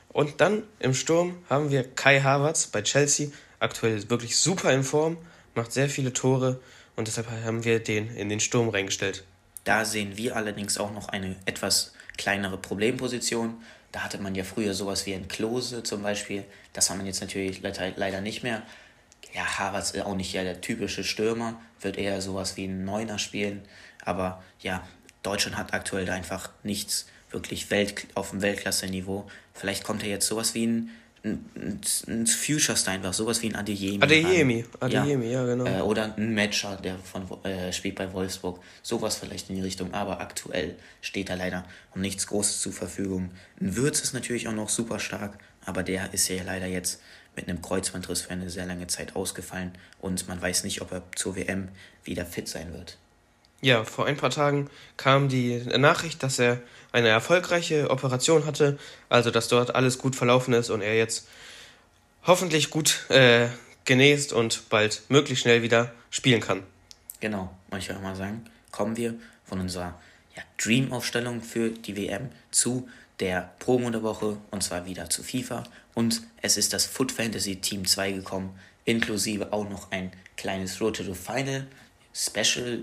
Und 0.08 0.40
dann 0.40 0.62
im 0.78 0.94
Sturm 0.94 1.36
haben 1.50 1.70
wir 1.70 1.84
Kai 1.84 2.20
Havertz 2.20 2.66
bei 2.66 2.82
Chelsea. 2.82 3.28
Aktuell 3.60 4.08
wirklich 4.08 4.36
super 4.36 4.72
in 4.72 4.84
Form, 4.84 5.18
macht 5.54 5.72
sehr 5.72 5.88
viele 5.88 6.12
Tore 6.12 6.60
und 6.96 7.08
deshalb 7.08 7.28
haben 7.30 7.64
wir 7.64 7.80
den 7.80 8.14
in 8.16 8.28
den 8.28 8.40
Sturm 8.40 8.68
reingestellt. 8.68 9.24
Da 9.64 9.84
sehen 9.84 10.16
wir 10.16 10.36
allerdings 10.36 10.78
auch 10.78 10.92
noch 10.92 11.08
eine 11.08 11.36
etwas 11.44 11.92
kleinere 12.16 12.56
Problemposition. 12.56 13.62
Da 13.92 14.00
hatte 14.04 14.18
man 14.18 14.34
ja 14.34 14.44
früher 14.44 14.74
sowas 14.74 15.06
wie 15.06 15.14
ein 15.14 15.28
Klose 15.28 15.82
zum 15.82 16.02
Beispiel. 16.02 16.44
Das 16.72 16.90
haben 16.90 17.00
wir 17.00 17.06
jetzt 17.06 17.20
natürlich 17.20 17.62
leider 17.62 18.20
nicht 18.20 18.42
mehr 18.42 18.62
ja, 19.34 19.58
Havertz 19.58 19.90
ist 19.90 20.04
auch 20.04 20.14
nicht 20.14 20.32
ja 20.32 20.42
der 20.42 20.60
typische 20.60 21.04
Stürmer, 21.04 21.60
wird 21.80 21.96
eher 21.96 22.20
sowas 22.20 22.56
wie 22.56 22.66
ein 22.66 22.84
Neuner 22.84 23.18
spielen. 23.18 23.62
Aber 24.04 24.42
ja, 24.60 24.86
Deutschland 25.22 25.56
hat 25.56 25.74
aktuell 25.74 26.08
einfach 26.10 26.50
nichts 26.62 27.06
wirklich 27.30 27.70
Welt, 27.70 28.06
auf 28.14 28.30
dem 28.30 28.42
Weltklasse-Niveau. 28.42 29.26
Vielleicht 29.52 29.84
kommt 29.84 30.02
er 30.02 30.08
jetzt 30.08 30.26
sowas 30.26 30.54
wie 30.54 30.66
ein, 30.66 30.90
ein, 31.24 31.80
ein 32.06 32.26
Future-Star 32.26 32.94
einfach, 32.94 33.12
sowas 33.12 33.42
wie 33.42 33.48
ein 33.48 33.56
Adeyemi. 33.56 34.02
Adeyemi, 34.02 34.64
Adeyemi, 34.80 35.26
ja, 35.26 35.44
ja 35.44 35.46
genau. 35.46 35.66
Äh, 35.66 35.80
oder 35.82 36.14
ein 36.16 36.34
Matcher, 36.34 36.76
der 36.76 36.98
von, 36.98 37.26
äh, 37.44 37.72
spielt 37.72 37.96
bei 37.96 38.12
Wolfsburg. 38.12 38.60
Sowas 38.82 39.16
vielleicht 39.16 39.50
in 39.50 39.56
die 39.56 39.62
Richtung, 39.62 39.94
aber 39.94 40.20
aktuell 40.20 40.76
steht 41.00 41.28
da 41.28 41.34
leider 41.34 41.64
um 41.94 42.00
nichts 42.00 42.26
Großes 42.26 42.60
zur 42.60 42.72
Verfügung. 42.72 43.30
Ein 43.60 43.76
Würz 43.76 44.00
ist 44.00 44.14
natürlich 44.14 44.48
auch 44.48 44.52
noch 44.52 44.68
super 44.68 44.98
stark, 44.98 45.38
aber 45.64 45.82
der 45.82 46.12
ist 46.14 46.28
ja 46.28 46.42
leider 46.44 46.66
jetzt 46.66 47.00
mit 47.36 47.48
einem 47.48 47.62
Kreuzbandriss 47.62 48.22
für 48.22 48.30
eine 48.30 48.50
sehr 48.50 48.66
lange 48.66 48.86
Zeit 48.88 49.14
ausgefallen 49.14 49.72
und 50.00 50.26
man 50.28 50.40
weiß 50.40 50.64
nicht, 50.64 50.82
ob 50.82 50.92
er 50.92 51.02
zur 51.14 51.36
WM 51.36 51.68
wieder 52.04 52.26
fit 52.26 52.48
sein 52.48 52.72
wird. 52.72 52.98
Ja, 53.60 53.84
vor 53.84 54.06
ein 54.06 54.16
paar 54.16 54.30
Tagen 54.30 54.70
kam 54.96 55.28
die 55.28 55.58
Nachricht, 55.78 56.22
dass 56.22 56.38
er 56.38 56.60
eine 56.92 57.08
erfolgreiche 57.08 57.90
Operation 57.90 58.46
hatte, 58.46 58.78
also 59.08 59.30
dass 59.30 59.48
dort 59.48 59.74
alles 59.74 59.98
gut 59.98 60.16
verlaufen 60.16 60.54
ist 60.54 60.70
und 60.70 60.80
er 60.80 60.96
jetzt 60.96 61.28
hoffentlich 62.26 62.70
gut 62.70 63.08
äh, 63.10 63.48
genäst 63.84 64.32
und 64.32 64.68
bald 64.68 65.02
möglichst 65.08 65.42
schnell 65.42 65.62
wieder 65.62 65.92
spielen 66.10 66.40
kann. 66.40 66.62
Genau, 67.20 67.54
wollte 67.70 67.84
ich 67.84 67.96
auch 67.96 68.02
mal 68.02 68.16
sagen, 68.16 68.44
kommen 68.70 68.96
wir 68.96 69.14
von 69.44 69.60
unserer 69.60 69.98
ja, 70.36 70.42
Dream-Aufstellung 70.62 71.42
für 71.42 71.70
die 71.70 71.96
WM 71.96 72.30
zu 72.50 72.88
der 73.20 73.52
Promo 73.58 73.90
der 73.90 74.02
Woche 74.02 74.36
und 74.50 74.62
zwar 74.62 74.86
wieder 74.86 75.10
zu 75.10 75.22
FIFA 75.22 75.64
und 75.94 76.22
es 76.42 76.56
ist 76.56 76.72
das 76.72 76.86
Foot 76.86 77.10
Fantasy 77.10 77.56
Team 77.56 77.84
2 77.84 78.12
gekommen, 78.12 78.58
inklusive 78.84 79.52
auch 79.52 79.68
noch 79.68 79.90
ein 79.90 80.12
kleines 80.36 80.80
Road 80.80 80.96
to 80.96 81.02
the 81.02 81.14
Final 81.14 81.66
Special 82.14 82.82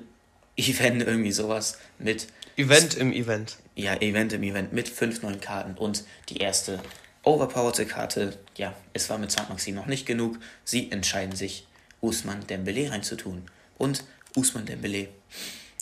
Event, 0.57 1.03
irgendwie 1.03 1.31
sowas 1.31 1.77
mit. 1.97 2.27
Event 2.57 2.95
im 2.95 3.11
Event. 3.11 3.57
Ja, 3.75 3.95
Event 3.95 4.33
im 4.33 4.43
Event 4.43 4.71
mit 4.73 4.87
fünf 4.87 5.21
neuen 5.21 5.41
Karten 5.41 5.73
und 5.77 6.03
die 6.29 6.37
erste 6.37 6.79
overpowered 7.23 7.89
Karte. 7.89 8.37
Ja, 8.55 8.73
es 8.93 9.09
war 9.09 9.17
mit 9.17 9.31
St. 9.31 9.49
Maxim 9.49 9.75
noch 9.75 9.87
nicht 9.87 10.05
genug. 10.05 10.37
Sie 10.63 10.91
entscheiden 10.91 11.35
sich, 11.35 11.67
Usman 12.01 12.45
Dembele 12.47 12.91
reinzutun. 12.91 13.43
Und 13.77 14.03
Usman 14.35 14.65
Dembele, 14.65 15.09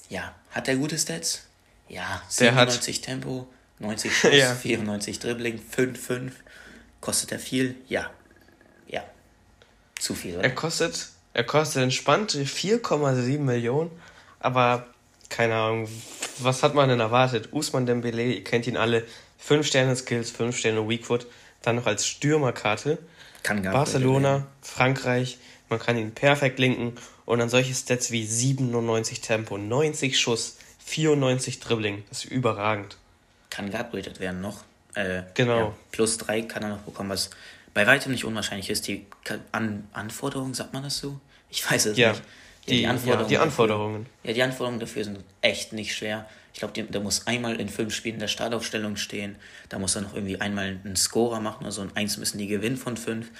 ja, 0.09 0.33
hat 0.51 0.67
er 0.67 0.75
gute 0.77 0.97
Stats? 0.97 1.43
Ja, 1.89 2.21
97 2.29 3.01
Tempo, 3.01 3.47
90 3.79 4.17
Schuss, 4.17 4.33
ja. 4.33 4.55
94 4.55 5.19
Dribbling, 5.19 5.59
5-5. 5.59 6.31
Kostet 7.01 7.33
er 7.33 7.39
viel? 7.39 7.75
Ja. 7.87 8.09
Ja. 8.87 9.03
Zu 9.99 10.15
viel, 10.15 10.35
oder? 10.35 10.43
Er 10.43 10.55
kostet, 10.55 11.09
er 11.33 11.43
kostet 11.43 11.83
entspannt 11.83 12.31
4,7 12.31 13.39
Millionen, 13.39 13.91
aber 14.39 14.87
keine 15.29 15.55
Ahnung, 15.55 15.89
was 16.39 16.63
hat 16.63 16.73
man 16.73 16.89
denn 16.89 16.99
erwartet? 16.99 17.49
Usman 17.51 17.85
Dembele, 17.85 18.23
ihr 18.23 18.43
kennt 18.43 18.67
ihn 18.67 18.77
alle. 18.77 19.05
5 19.39 19.65
Sterne 19.67 19.95
Skills, 19.95 20.31
5 20.31 20.57
Sterne 20.57 20.87
Weakfoot. 20.87 21.27
Dann 21.61 21.75
noch 21.77 21.85
als 21.85 22.05
Stürmerkarte. 22.05 22.97
Kann 23.43 23.61
gar 23.61 23.73
Barcelona, 23.73 24.47
Frankreich. 24.61 25.37
Man 25.69 25.79
kann 25.79 25.97
ihn 25.97 26.13
perfekt 26.13 26.59
linken. 26.59 26.95
Und 27.25 27.39
dann 27.39 27.49
solche 27.49 27.73
Stats 27.73 28.11
wie 28.11 28.25
97 28.25 29.21
Tempo, 29.21 29.57
90 29.57 30.19
Schuss, 30.19 30.57
94 30.85 31.59
Dribbling. 31.59 32.03
Das 32.09 32.25
ist 32.25 32.31
überragend. 32.31 32.97
Kann 33.49 33.69
geupgradet 33.71 34.19
werden 34.19 34.41
noch. 34.41 34.63
Äh, 34.95 35.23
genau. 35.33 35.57
Ja, 35.57 35.73
plus 35.91 36.17
3 36.17 36.43
kann 36.43 36.63
er 36.63 36.69
noch 36.69 36.79
bekommen, 36.79 37.09
was 37.09 37.29
bei 37.73 37.87
weitem 37.87 38.11
nicht 38.11 38.25
unwahrscheinlich 38.25 38.69
ist. 38.69 38.87
Die 38.87 39.05
An 39.51 39.87
Anforderungen, 39.93 40.53
sagt 40.53 40.73
man 40.73 40.83
das 40.83 40.97
so? 40.97 41.19
Ich 41.49 41.69
weiß 41.69 41.87
es 41.87 41.97
ja. 41.97 42.11
nicht. 42.11 42.23
Die, 42.67 42.77
die, 42.77 42.87
Anforderungen 42.87 43.23
ja, 43.23 43.27
die 43.29 43.37
Anforderungen. 43.37 44.03
Dafür, 44.05 44.29
ja, 44.29 44.33
die 44.33 44.43
Anforderungen 44.43 44.79
dafür 44.79 45.03
sind 45.03 45.19
echt 45.41 45.73
nicht 45.73 45.95
schwer. 45.95 46.27
Ich 46.53 46.59
glaube, 46.59 46.83
der 46.83 47.01
muss 47.01 47.27
einmal 47.27 47.59
in 47.59 47.67
fünf 47.67 47.93
Spielen 47.93 48.19
der 48.19 48.27
Startaufstellung 48.27 48.95
stehen. 48.95 49.35
Da 49.69 49.79
muss 49.79 49.95
er 49.95 50.01
noch 50.01 50.13
irgendwie 50.13 50.39
einmal 50.39 50.79
einen 50.83 50.95
Scorer 50.95 51.39
machen. 51.39 51.65
Also 51.65 51.81
ein 51.81 51.95
Eins 51.95 52.17
müssen 52.17 52.37
die 52.37 52.47
gewinnen 52.47 52.77
von 52.77 52.95
fünf. 52.95 53.31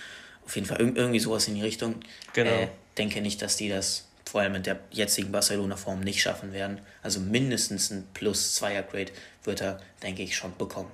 Auf 0.46 0.56
jeden 0.56 0.68
Fall 0.68 0.80
irgendwie 0.80 1.20
sowas 1.20 1.48
in 1.48 1.56
die 1.56 1.62
Richtung. 1.62 1.96
Genau. 2.34 2.50
Äh, 2.50 2.68
denke 2.98 3.22
nicht, 3.22 3.42
dass 3.42 3.56
die 3.56 3.70
das 3.70 4.08
vor 4.26 4.42
allem 4.42 4.54
mit 4.54 4.66
der 4.66 4.80
jetzigen 4.90 5.32
Barcelona-Form 5.32 6.00
nicht 6.00 6.22
schaffen 6.22 6.54
werden. 6.54 6.82
Also 7.02 7.20
mindestens 7.20 7.92
ein 7.92 8.08
Plus-2er-Grade 8.14 9.12
wird 9.44 9.62
er, 9.62 9.80
denke 10.02 10.24
ich, 10.24 10.36
schon 10.36 10.58
bekommen. 10.58 10.90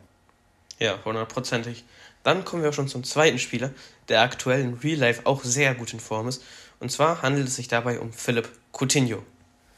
Ja, 0.78 1.00
hundertprozentig. 1.06 1.84
Dann 2.24 2.44
kommen 2.44 2.64
wir 2.64 2.70
auch 2.70 2.74
schon 2.74 2.88
zum 2.88 3.04
zweiten 3.04 3.40
Spieler, 3.40 3.72
der 4.10 4.22
aktuell 4.22 4.62
in 4.62 4.74
Real 4.74 5.00
Life 5.00 5.26
auch 5.26 5.44
sehr 5.44 5.74
gut 5.74 5.94
in 5.94 6.00
Form 6.00 6.28
ist. 6.28 6.44
Und 6.80 6.92
zwar 6.92 7.22
handelt 7.22 7.48
es 7.48 7.56
sich 7.56 7.68
dabei 7.68 8.00
um 8.00 8.14
Philipp 8.14 8.50
Coutinho. 8.72 9.24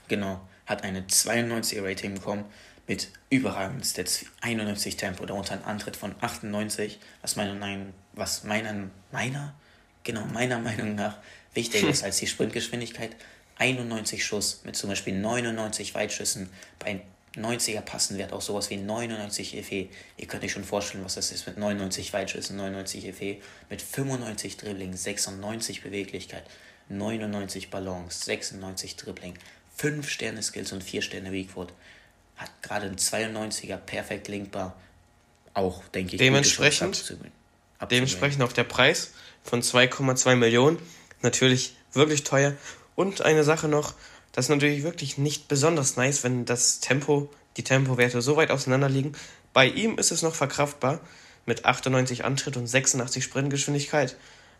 Genau, 0.08 0.42
hat 0.66 0.84
eine 0.84 1.02
92er 1.02 1.84
Rating 1.84 2.16
bekommen 2.16 2.46
mit 2.88 3.10
überragenden 3.30 3.84
Stats, 3.84 4.26
91 4.42 4.98
Tempo, 4.98 5.26
darunter 5.26 5.54
ein 5.54 5.64
Antritt 5.64 5.96
von 5.96 6.14
98, 6.20 7.00
was 7.22 7.36
meiner, 7.36 7.86
was 8.14 8.44
meiner, 8.44 8.90
meiner, 9.12 9.56
genau, 10.04 10.26
meiner 10.26 10.60
Meinung 10.60 10.96
nach 10.96 11.18
wichtiger 11.54 11.88
ist 11.90 12.04
als 12.04 12.18
die 12.18 12.28
Sprintgeschwindigkeit. 12.28 13.16
91 13.58 14.26
Schuss 14.26 14.62
mit 14.66 14.76
zum 14.76 14.90
Beispiel 14.90 15.18
99 15.18 15.94
Weitschüssen 15.94 16.50
bei 16.80 17.02
90er 17.36 17.82
Passenwert 17.82 18.34
auch 18.34 18.42
sowas 18.42 18.70
wie 18.70 18.78
99 18.78 19.56
EFE. 19.56 19.88
Ihr 20.18 20.28
könnt 20.28 20.44
euch 20.44 20.52
schon 20.52 20.66
vorstellen, 20.66 21.06
was 21.06 21.16
das 21.16 21.32
ist 21.32 21.48
mit 21.48 21.58
99 21.58 22.12
Weitschüssen, 22.12 22.58
99 22.58 23.06
EFE, 23.06 23.38
mit 23.70 23.82
95 23.82 24.58
Dribbling, 24.58 24.94
96 24.94 25.82
Beweglichkeit, 25.82 26.44
99 26.98 27.70
Balance, 27.70 28.26
96 28.26 28.96
Dribbling, 28.96 29.34
5 29.78 30.10
Sterne 30.10 30.44
Skills 30.44 30.72
und 30.72 30.84
4 30.84 31.02
Sterne 31.02 31.32
Weakfoot. 31.32 31.74
Hat 32.38 32.50
gerade 32.62 32.88
ein 32.88 32.98
92er 32.98 33.78
perfekt 33.78 34.28
linkbar. 34.28 34.76
Auch, 35.54 35.84
denke 35.90 36.16
ich, 36.16 36.20
dementsprechend, 36.20 37.18
dementsprechend 37.90 38.42
auch 38.42 38.54
der 38.54 38.64
Preis 38.64 39.12
von 39.44 39.62
2,2 39.62 40.36
Millionen. 40.36 40.80
Natürlich 41.22 41.76
wirklich 41.94 42.24
teuer. 42.24 42.56
Und 42.96 43.22
eine 43.22 43.44
Sache 43.44 43.68
noch, 43.68 43.94
das 44.32 44.46
ist 44.46 44.50
natürlich 44.50 44.84
wirklich 44.84 45.18
nicht 45.18 45.48
besonders 45.48 45.98
nice, 45.98 46.24
wenn 46.24 46.46
das 46.46 46.80
Tempo, 46.80 47.30
die 47.58 47.64
Tempowerte 47.64 48.22
so 48.22 48.38
weit 48.38 48.52
auseinander 48.52 48.90
liegen. 48.90 49.14
Bei 49.54 49.68
ihm 49.68 49.98
ist 49.98 50.12
es 50.12 50.22
noch 50.22 50.36
verkraftbar 50.36 51.02
mit 51.46 51.66
98 51.66 52.24
Antritt 52.24 52.56
und 52.56 52.68
86 52.68 53.24
Sprintgeschwindigkeit. 53.24 54.16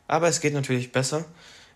Aber 0.08 0.28
es 0.28 0.42
geht 0.42 0.54
natürlich 0.54 0.92
besser. 0.92 1.26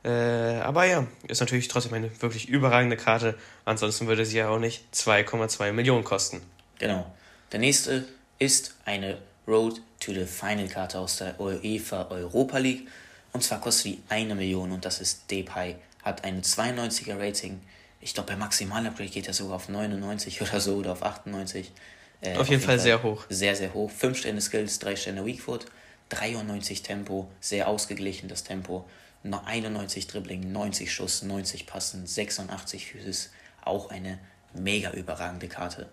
Äh, 0.06 0.60
aber 0.60 0.86
ja, 0.86 1.08
ist 1.28 1.40
natürlich 1.40 1.68
trotzdem 1.68 1.94
eine 1.96 2.12
wirklich 2.22 2.48
überragende 2.48 2.96
Karte. 2.96 3.36
Ansonsten 3.66 4.06
würde 4.06 4.24
sie 4.24 4.38
ja 4.38 4.50
auch 4.50 4.60
nicht 4.60 4.84
2,2 4.94 5.72
Millionen 5.72 6.04
kosten. 6.04 6.42
Genau. 6.78 7.12
Der 7.52 7.60
nächste 7.60 8.06
ist 8.38 8.76
eine 8.86 9.18
Road 9.48 9.82
to 10.00 10.14
the 10.14 10.26
Final 10.26 10.68
Karte 10.68 11.00
aus 11.00 11.18
der 11.18 11.40
UEFA 11.40 12.08
Europa 12.12 12.60
League. 12.60 12.88
Und 13.34 13.44
zwar 13.44 13.60
kostet 13.60 13.86
die 13.86 14.04
eine 14.08 14.36
Million 14.36 14.72
und 14.72 14.86
das 14.86 15.02
ist 15.02 15.30
Depay. 15.32 15.76
Hat 16.04 16.24
eine 16.24 16.42
92er 16.42 17.20
Rating. 17.20 17.60
Ich 18.00 18.14
glaube, 18.14 18.34
bei 18.34 18.36
Maximal-Upgrade 18.36 19.10
geht 19.10 19.28
er 19.28 19.34
sogar 19.34 19.56
auf 19.56 19.70
99 19.70 20.40
oder 20.44 20.60
so 20.60 20.76
oder 20.76 20.92
auf 20.92 21.02
98. 21.02 21.72
Äh, 22.22 22.34
auf, 22.34 22.42
auf, 22.42 22.50
jeden 22.50 22.62
Fall, 22.62 22.76
Fall 22.76 22.80
sehr 22.80 23.02
hoch. 23.02 23.26
Sehr, 23.30 23.56
sehr 23.56 23.74
hoch. 23.74 23.90
5 23.90 24.20
Sterne 24.20 24.42
Skills, 24.42 24.78
3 24.78 24.96
Sterne 24.96 25.26
Weakfoot, 25.26 25.66
93 26.10 26.84
Tempo, 26.84 27.28
sehr 27.42 27.68
ausgeglichen 27.68 28.30
das 28.30 28.44
Tempo. 28.44 28.86
91 29.34 30.08
Dribbling, 30.08 30.52
90 30.52 30.94
Schuss, 30.94 31.24
90 31.24 31.66
Passen, 31.66 32.06
86 32.06 32.86
Physis. 32.86 33.32
Auch 33.64 33.90
eine 33.90 34.20
mega 34.54 34.92
überragende 34.92 35.48
Karte. 35.48 35.90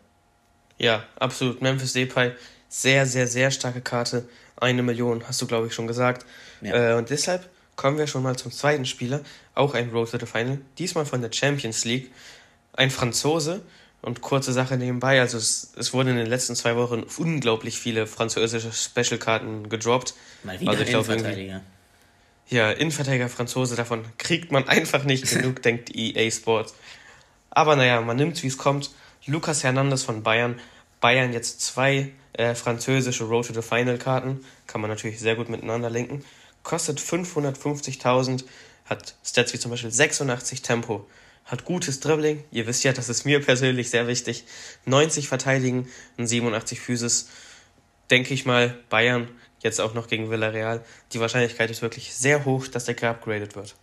Ja, 0.79 1.05
absolut. 1.19 1.63
Memphis 1.63 1.93
Depay, 1.93 2.33
sehr, 2.69 3.07
sehr, 3.07 3.27
sehr 3.27 3.51
starke 3.51 3.81
Karte. 3.81 4.29
Eine 4.57 4.83
Million, 4.83 5.27
hast 5.27 5.41
du, 5.41 5.47
glaube 5.47 5.67
ich, 5.67 5.75
schon 5.75 5.87
gesagt. 5.87 6.27
Ja. 6.61 6.93
Äh, 6.93 6.95
und 6.95 7.11
deshalb 7.11 7.49
kommen 7.77 7.99
wir 7.99 8.07
schon 8.07 8.23
mal 8.23 8.37
zum 8.37 8.53
zweiten 8.53 8.85
Spieler. 8.85 9.21
Auch 9.55 9.75
ein 9.75 9.91
Road 9.91 10.11
to 10.11 10.19
the 10.19 10.27
Final. 10.27 10.61
Diesmal 10.79 11.07
von 11.07 11.23
der 11.23 11.33
Champions 11.33 11.85
League. 11.85 12.11
Ein 12.75 12.91
Franzose. 12.91 13.63
Und 14.03 14.21
kurze 14.21 14.53
Sache 14.53 14.77
nebenbei, 14.77 15.21
also 15.21 15.39
es, 15.39 15.75
es 15.77 15.93
wurden 15.93 16.09
in 16.09 16.17
den 16.17 16.27
letzten 16.27 16.57
zwei 16.57 16.75
Wochen 16.75 17.05
unglaublich 17.19 17.79
viele 17.79 18.09
französische 18.09 18.73
Special-Karten 18.73 19.69
gedroppt. 19.69 20.15
Mal 20.43 20.59
wieder 20.59 20.73
also 20.73 20.83
ich 20.83 20.91
Innenverteidiger. 20.91 21.63
Ja, 22.53 22.71
Innenverteidiger 22.71 23.31
Franzose, 23.31 23.77
davon 23.77 24.05
kriegt 24.19 24.53
man 24.53 24.69
einfach 24.69 25.05
nicht 25.05 25.27
genug, 25.31 25.63
denkt 25.63 25.97
EA 25.97 26.31
Sports. 26.31 26.75
Aber 27.49 27.77
naja, 27.77 28.03
man 28.03 28.19
nimmt, 28.19 28.43
wie 28.43 28.47
es 28.47 28.59
kommt. 28.59 28.91
Lucas 29.25 29.65
Hernandez 29.65 30.03
von 30.03 30.23
Bayern. 30.23 30.61
Bayern 31.01 31.33
jetzt 31.33 31.63
zwei 31.63 32.13
äh, 32.35 32.55
französische 32.55 33.25
Road 33.25 33.47
to 33.47 33.55
the 33.55 33.63
Final 33.63 33.97
Karten. 33.97 34.45
Kann 34.67 34.83
man 34.83 34.91
natürlich 34.91 35.19
sehr 35.19 35.35
gut 35.35 35.49
miteinander 35.49 35.89
linken. 35.89 36.27
Kostet 36.63 37.01
550.000, 37.01 38.45
hat 38.85 39.15
Stats 39.25 39.55
wie 39.55 39.59
zum 39.59 39.71
Beispiel 39.71 39.91
86 39.91 40.61
Tempo, 40.61 41.09
hat 41.47 41.65
gutes 41.65 42.01
Dribbling. 42.01 42.45
Ihr 42.51 42.67
wisst 42.67 42.85
ja, 42.85 42.93
das 42.93 43.09
ist 43.09 43.25
mir 43.25 43.41
persönlich 43.41 43.89
sehr 43.89 44.07
wichtig. 44.09 44.45
90 44.85 45.27
Verteidigen 45.27 45.89
und 46.19 46.27
87 46.27 46.81
Physis. 46.81 47.31
Denke 48.11 48.35
ich 48.35 48.45
mal, 48.45 48.77
Bayern 48.91 49.29
jetzt 49.63 49.81
auch 49.81 49.95
noch 49.95 50.09
gegen 50.09 50.31
Villarreal. 50.31 50.85
Die 51.13 51.21
Wahrscheinlichkeit 51.21 51.71
ist 51.71 51.83
wirklich 51.83 52.15
sehr 52.15 52.45
hoch, 52.45 52.67
dass 52.67 52.85
der 52.85 52.95
geupgradet 52.95 53.55
wird. 53.55 53.75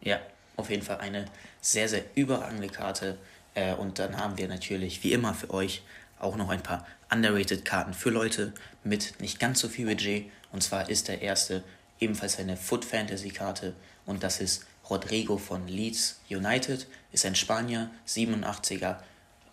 Ja, 0.00 0.20
auf 0.56 0.70
jeden 0.70 0.82
Fall 0.82 0.98
eine 0.98 1.26
sehr, 1.60 1.88
sehr 1.88 2.04
überragende 2.14 2.68
Karte. 2.68 3.18
Äh, 3.54 3.74
und 3.74 3.98
dann 3.98 4.18
haben 4.18 4.38
wir 4.38 4.48
natürlich, 4.48 5.02
wie 5.02 5.12
immer 5.12 5.34
für 5.34 5.50
euch, 5.50 5.82
auch 6.18 6.36
noch 6.36 6.50
ein 6.50 6.62
paar 6.62 6.86
underrated 7.10 7.64
Karten 7.64 7.94
für 7.94 8.10
Leute 8.10 8.52
mit 8.84 9.20
nicht 9.20 9.40
ganz 9.40 9.60
so 9.60 9.68
viel 9.68 9.86
Budget. 9.86 10.30
Und 10.52 10.62
zwar 10.62 10.88
ist 10.88 11.08
der 11.08 11.22
erste 11.22 11.62
ebenfalls 11.98 12.38
eine 12.38 12.56
Foot 12.56 12.84
Fantasy 12.84 13.30
Karte 13.30 13.74
und 14.06 14.22
das 14.22 14.40
ist 14.40 14.66
Rodrigo 14.88 15.38
von 15.38 15.68
Leeds 15.68 16.20
United. 16.28 16.86
Ist 17.12 17.24
ein 17.24 17.34
Spanier, 17.34 17.90
87er 18.08 18.96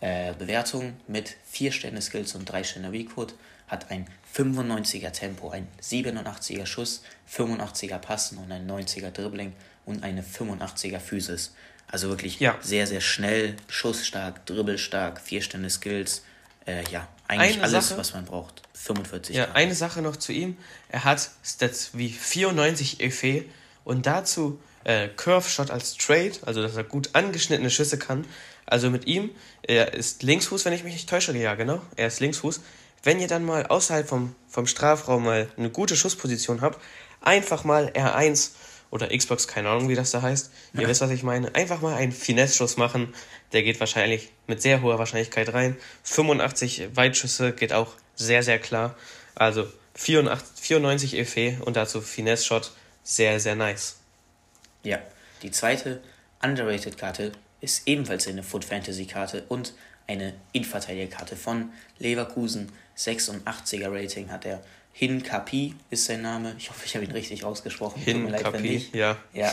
äh, 0.00 0.32
Bewertung 0.34 0.94
mit 1.06 1.36
4 1.50 1.72
Sterne 1.72 2.02
Skills 2.02 2.34
und 2.34 2.46
3 2.46 2.64
Sterne 2.64 2.92
Weakfoot 2.92 3.34
hat 3.70 3.90
ein 3.90 4.06
95er 4.36 5.10
Tempo, 5.12 5.50
ein 5.50 5.68
87er 5.82 6.66
Schuss, 6.66 7.02
85er 7.32 7.98
Passen 7.98 8.38
und 8.38 8.50
ein 8.50 8.68
90er 8.68 9.10
Dribbling 9.10 9.52
und 9.84 10.02
eine 10.02 10.22
85er 10.22 10.98
Physis. 10.98 11.54
Also 11.86 12.08
wirklich 12.08 12.38
ja. 12.40 12.56
sehr, 12.60 12.86
sehr 12.86 13.00
schnell, 13.00 13.56
schussstark, 13.68 14.44
dribbelstark, 14.46 15.20
vierstände 15.20 15.70
Skills. 15.70 16.24
Äh, 16.66 16.84
ja, 16.90 17.08
eigentlich 17.26 17.54
eine 17.54 17.64
alles, 17.64 17.88
Sache, 17.88 17.98
was 17.98 18.14
man 18.14 18.24
braucht. 18.24 18.62
45 18.74 19.34
Ja, 19.34 19.46
Grad. 19.46 19.56
eine 19.56 19.74
Sache 19.74 20.02
noch 20.02 20.16
zu 20.16 20.32
ihm. 20.32 20.56
Er 20.88 21.04
hat 21.04 21.30
Stats 21.44 21.90
wie 21.94 22.10
94 22.10 23.00
EFE 23.00 23.44
und 23.84 24.06
dazu 24.06 24.60
äh, 24.84 25.08
Curve 25.08 25.48
Shot 25.48 25.70
als 25.70 25.96
Trade, 25.96 26.32
also 26.42 26.62
dass 26.62 26.76
er 26.76 26.84
gut 26.84 27.10
angeschnittene 27.14 27.70
Schüsse 27.70 27.98
kann. 27.98 28.24
Also 28.66 28.88
mit 28.88 29.06
ihm, 29.06 29.30
er 29.62 29.94
ist 29.94 30.22
Linksfuß, 30.22 30.64
wenn 30.64 30.72
ich 30.72 30.84
mich 30.84 30.92
nicht 30.92 31.08
täusche, 31.08 31.36
ja 31.36 31.56
genau, 31.56 31.82
er 31.96 32.06
ist 32.06 32.20
Linksfuß. 32.20 32.60
Wenn 33.02 33.18
ihr 33.20 33.28
dann 33.28 33.44
mal 33.44 33.66
außerhalb 33.66 34.08
vom, 34.08 34.34
vom 34.48 34.66
Strafraum 34.66 35.24
mal 35.24 35.48
eine 35.56 35.70
gute 35.70 35.96
Schussposition 35.96 36.60
habt, 36.60 36.80
einfach 37.20 37.64
mal 37.64 37.88
R1 37.90 38.50
oder 38.90 39.16
Xbox, 39.16 39.46
keine 39.46 39.68
Ahnung, 39.68 39.88
wie 39.88 39.94
das 39.94 40.10
da 40.10 40.22
heißt. 40.22 40.50
Ihr 40.74 40.82
ja. 40.82 40.88
wisst, 40.88 41.00
was 41.00 41.10
ich 41.10 41.22
meine. 41.22 41.54
Einfach 41.54 41.80
mal 41.80 41.94
einen 41.94 42.12
Finesse-Schuss 42.12 42.76
machen. 42.76 43.14
Der 43.52 43.62
geht 43.62 43.78
wahrscheinlich 43.80 44.30
mit 44.46 44.60
sehr 44.60 44.82
hoher 44.82 44.98
Wahrscheinlichkeit 44.98 45.52
rein. 45.54 45.76
85 46.02 46.96
Weitschüsse 46.96 47.52
geht 47.52 47.72
auch 47.72 47.94
sehr, 48.16 48.42
sehr 48.42 48.58
klar. 48.58 48.96
Also 49.34 49.66
84, 49.94 50.60
94 50.60 51.16
EFE 51.18 51.62
und 51.64 51.76
dazu 51.76 52.00
Finesse-Shot. 52.00 52.72
Sehr, 53.02 53.40
sehr 53.40 53.54
nice. 53.54 53.96
Ja, 54.82 54.98
die 55.42 55.50
zweite 55.50 56.02
underrated 56.42 56.98
Karte 56.98 57.32
ist 57.60 57.86
ebenfalls 57.86 58.26
eine 58.26 58.42
Foot 58.42 58.64
Fantasy 58.64 59.06
Karte 59.06 59.44
und 59.48 59.74
eine 60.06 60.34
Innenverteidigerkarte 60.52 61.36
von 61.36 61.70
Leverkusen. 61.98 62.72
86er 63.00 63.90
Rating 63.90 64.30
hat 64.30 64.44
er. 64.44 64.62
Hin 64.92 65.22
Kapi 65.22 65.74
ist 65.88 66.06
sein 66.06 66.22
Name. 66.22 66.54
Ich 66.58 66.68
hoffe, 66.68 66.84
ich 66.84 66.94
habe 66.94 67.04
ihn 67.04 67.12
richtig 67.12 67.44
ausgesprochen. 67.44 68.02
Hin 68.02 68.30
Kapi, 68.32 68.88
ja. 68.92 69.16
ja. 69.32 69.50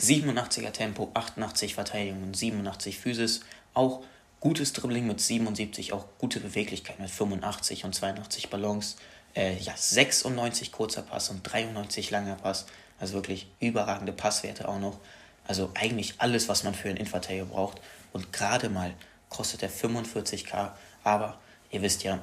87er 0.00 0.72
Tempo, 0.72 1.10
88 1.14 1.74
Verteidigung 1.74 2.22
und 2.22 2.36
87 2.36 2.98
Physis. 2.98 3.40
Auch 3.74 4.02
gutes 4.40 4.72
Dribbling 4.72 5.06
mit 5.06 5.20
77, 5.20 5.92
auch 5.92 6.04
gute 6.18 6.40
Beweglichkeit 6.40 6.98
mit 6.98 7.10
85 7.10 7.84
und 7.84 7.94
82 7.94 8.50
Ballons. 8.50 8.96
Äh, 9.34 9.56
ja, 9.58 9.72
96 9.74 10.72
kurzer 10.72 11.02
Pass 11.02 11.30
und 11.30 11.42
93 11.44 12.10
langer 12.10 12.34
Pass. 12.34 12.66
Also 12.98 13.14
wirklich 13.14 13.46
überragende 13.60 14.12
Passwerte 14.12 14.68
auch 14.68 14.78
noch. 14.78 14.98
Also 15.46 15.70
eigentlich 15.74 16.14
alles, 16.18 16.48
was 16.48 16.64
man 16.64 16.74
für 16.74 16.88
einen 16.88 16.98
Innenverteidiger 16.98 17.46
braucht. 17.46 17.80
Und 18.12 18.32
gerade 18.32 18.68
mal 18.68 18.92
kostet 19.28 19.62
er 19.62 19.70
45k. 19.70 20.72
Aber 21.04 21.40
ihr 21.70 21.82
wisst 21.82 22.02
ja, 22.02 22.20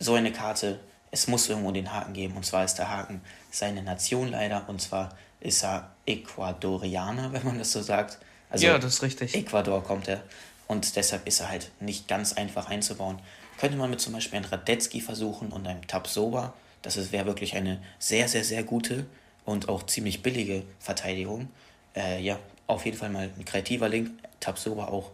so 0.00 0.14
eine 0.14 0.32
Karte, 0.32 0.80
es 1.12 1.28
muss 1.28 1.48
irgendwo 1.48 1.70
den 1.70 1.92
Haken 1.92 2.14
geben. 2.14 2.36
Und 2.36 2.44
zwar 2.44 2.64
ist 2.64 2.74
der 2.76 2.88
Haken 2.88 3.20
seine 3.50 3.82
Nation 3.82 4.28
leider. 4.28 4.68
Und 4.68 4.80
zwar 4.80 5.16
ist 5.38 5.62
er 5.62 5.92
Ecuadorianer, 6.06 7.32
wenn 7.32 7.44
man 7.44 7.58
das 7.58 7.70
so 7.70 7.82
sagt. 7.82 8.18
Also 8.48 8.66
ja, 8.66 8.78
das 8.78 8.94
ist 8.94 9.02
richtig. 9.02 9.34
Ecuador 9.34 9.84
kommt 9.84 10.08
er. 10.08 10.22
Und 10.66 10.96
deshalb 10.96 11.26
ist 11.26 11.40
er 11.40 11.48
halt 11.48 11.70
nicht 11.80 12.08
ganz 12.08 12.32
einfach 12.32 12.68
einzubauen. 12.68 13.20
Könnte 13.58 13.76
man 13.76 13.90
mit 13.90 14.00
zum 14.00 14.12
Beispiel 14.12 14.38
einem 14.38 14.50
Radetzky 14.50 15.00
versuchen 15.00 15.52
und 15.52 15.66
einem 15.66 15.86
Tabsoba. 15.86 16.54
Das 16.82 17.12
wäre 17.12 17.26
wirklich 17.26 17.54
eine 17.54 17.82
sehr, 17.98 18.28
sehr, 18.28 18.44
sehr 18.44 18.62
gute 18.62 19.06
und 19.44 19.68
auch 19.68 19.84
ziemlich 19.84 20.22
billige 20.22 20.62
Verteidigung. 20.78 21.48
Äh, 21.94 22.22
ja, 22.22 22.38
auf 22.66 22.84
jeden 22.84 22.96
Fall 22.96 23.10
mal 23.10 23.30
ein 23.36 23.44
kreativer 23.44 23.88
Link. 23.88 24.10
Tabsoba 24.38 24.86
auch 24.86 25.10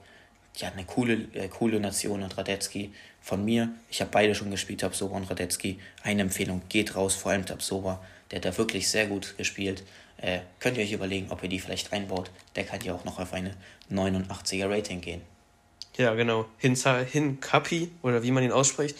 ja, 0.56 0.70
eine 0.70 0.84
coole, 0.84 1.28
äh, 1.34 1.48
coole 1.48 1.80
Nation 1.80 2.22
und 2.22 2.36
Radetzky 2.36 2.92
von 3.20 3.44
mir. 3.44 3.70
Ich 3.90 4.00
habe 4.00 4.10
beide 4.10 4.34
schon 4.34 4.50
gespielt, 4.50 4.80
Tabsoba 4.80 5.16
und 5.16 5.30
Radetzky. 5.30 5.78
Eine 6.02 6.22
Empfehlung, 6.22 6.62
geht 6.68 6.94
raus, 6.94 7.14
vor 7.14 7.32
allem 7.32 7.44
Tabsoba. 7.44 8.02
Der 8.30 8.38
hat 8.38 8.44
da 8.44 8.56
wirklich 8.58 8.88
sehr 8.88 9.06
gut 9.06 9.36
gespielt. 9.36 9.84
Äh, 10.18 10.40
könnt 10.60 10.78
ihr 10.78 10.84
euch 10.84 10.92
überlegen, 10.92 11.30
ob 11.30 11.42
ihr 11.42 11.48
die 11.48 11.60
vielleicht 11.60 11.92
einbaut. 11.92 12.30
Der 12.54 12.64
kann 12.64 12.80
ja 12.80 12.94
auch 12.94 13.04
noch 13.04 13.18
auf 13.18 13.32
eine 13.32 13.54
89er 13.90 14.70
Rating 14.70 15.00
gehen. 15.00 15.20
Ja, 15.96 16.14
genau. 16.14 16.46
Hinza, 16.58 16.98
Hinkapi, 16.98 17.90
oder 18.02 18.22
wie 18.22 18.30
man 18.30 18.44
ihn 18.44 18.52
ausspricht. 18.52 18.96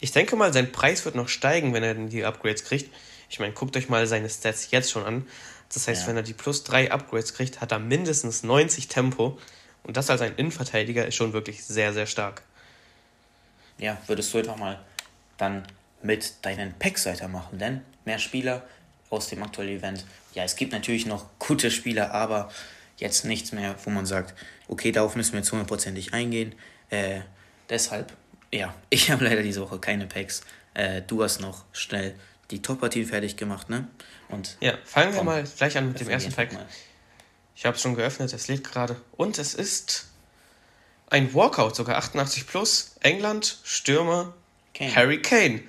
Ich 0.00 0.12
denke 0.12 0.36
mal, 0.36 0.52
sein 0.52 0.72
Preis 0.72 1.04
wird 1.04 1.14
noch 1.14 1.28
steigen, 1.28 1.74
wenn 1.74 1.82
er 1.82 1.94
die 1.94 2.24
Upgrades 2.24 2.64
kriegt. 2.64 2.92
Ich 3.28 3.38
meine, 3.38 3.52
guckt 3.52 3.76
euch 3.76 3.88
mal 3.88 4.06
seine 4.06 4.28
Stats 4.28 4.70
jetzt 4.70 4.90
schon 4.90 5.04
an. 5.04 5.26
Das 5.72 5.86
heißt, 5.86 6.02
ja. 6.02 6.08
wenn 6.08 6.16
er 6.16 6.22
die 6.22 6.32
plus 6.32 6.64
3 6.64 6.90
Upgrades 6.90 7.34
kriegt, 7.34 7.60
hat 7.60 7.70
er 7.70 7.78
mindestens 7.78 8.42
90 8.42 8.88
Tempo. 8.88 9.38
Und 9.84 9.96
das 9.96 10.10
als 10.10 10.20
ein 10.20 10.34
Innenverteidiger 10.36 11.06
ist 11.06 11.14
schon 11.14 11.32
wirklich 11.32 11.64
sehr, 11.64 11.92
sehr 11.92 12.06
stark. 12.06 12.42
Ja, 13.78 13.96
würdest 14.06 14.32
du 14.34 14.38
einfach 14.38 14.56
mal 14.56 14.78
dann 15.38 15.64
mit 16.02 16.34
deinen 16.42 16.74
Packs 16.74 17.06
weitermachen, 17.06 17.58
denn 17.58 17.80
mehr 18.04 18.18
Spieler 18.18 18.62
aus 19.08 19.28
dem 19.28 19.42
aktuellen 19.42 19.78
Event. 19.78 20.04
Ja, 20.34 20.44
es 20.44 20.56
gibt 20.56 20.72
natürlich 20.72 21.06
noch 21.06 21.26
gute 21.38 21.70
Spieler, 21.70 22.12
aber 22.12 22.50
jetzt 22.96 23.24
nichts 23.24 23.52
mehr, 23.52 23.74
wo 23.84 23.90
man 23.90 24.06
sagt, 24.06 24.34
okay, 24.68 24.92
darauf 24.92 25.16
müssen 25.16 25.32
wir 25.32 25.40
jetzt 25.40 25.50
hundertprozentig 25.50 26.14
eingehen. 26.14 26.54
Äh, 26.90 27.20
deshalb, 27.68 28.12
ja, 28.52 28.74
ich 28.90 29.10
habe 29.10 29.24
leider 29.24 29.42
diese 29.42 29.60
Woche 29.62 29.78
keine 29.78 30.06
Packs. 30.06 30.42
Äh, 30.74 31.02
du 31.02 31.22
hast 31.22 31.40
noch 31.40 31.64
schnell 31.72 32.14
die 32.50 32.62
Top-Partien 32.62 33.06
fertig 33.06 33.36
gemacht, 33.36 33.70
ne? 33.70 33.86
Und 34.28 34.56
ja, 34.60 34.74
fangen 34.84 35.14
wir 35.14 35.22
mal 35.22 35.44
gleich 35.44 35.76
an 35.76 35.88
mit 35.88 36.00
dem 36.00 36.08
ersten 36.08 36.32
Pack. 36.32 36.52
Mal. 36.52 36.66
Ich 37.60 37.66
habe 37.66 37.76
es 37.76 37.82
schon 37.82 37.94
geöffnet, 37.94 38.32
es 38.32 38.48
lädt 38.48 38.64
gerade. 38.64 38.96
Und 39.18 39.36
es 39.36 39.52
ist 39.52 40.06
ein 41.10 41.34
Walkout, 41.34 41.76
sogar 41.76 41.98
88 41.98 42.46
plus. 42.46 42.92
England, 43.00 43.58
Stürmer, 43.64 44.32
Kane. 44.72 44.96
Harry 44.96 45.20
Kane. 45.20 45.60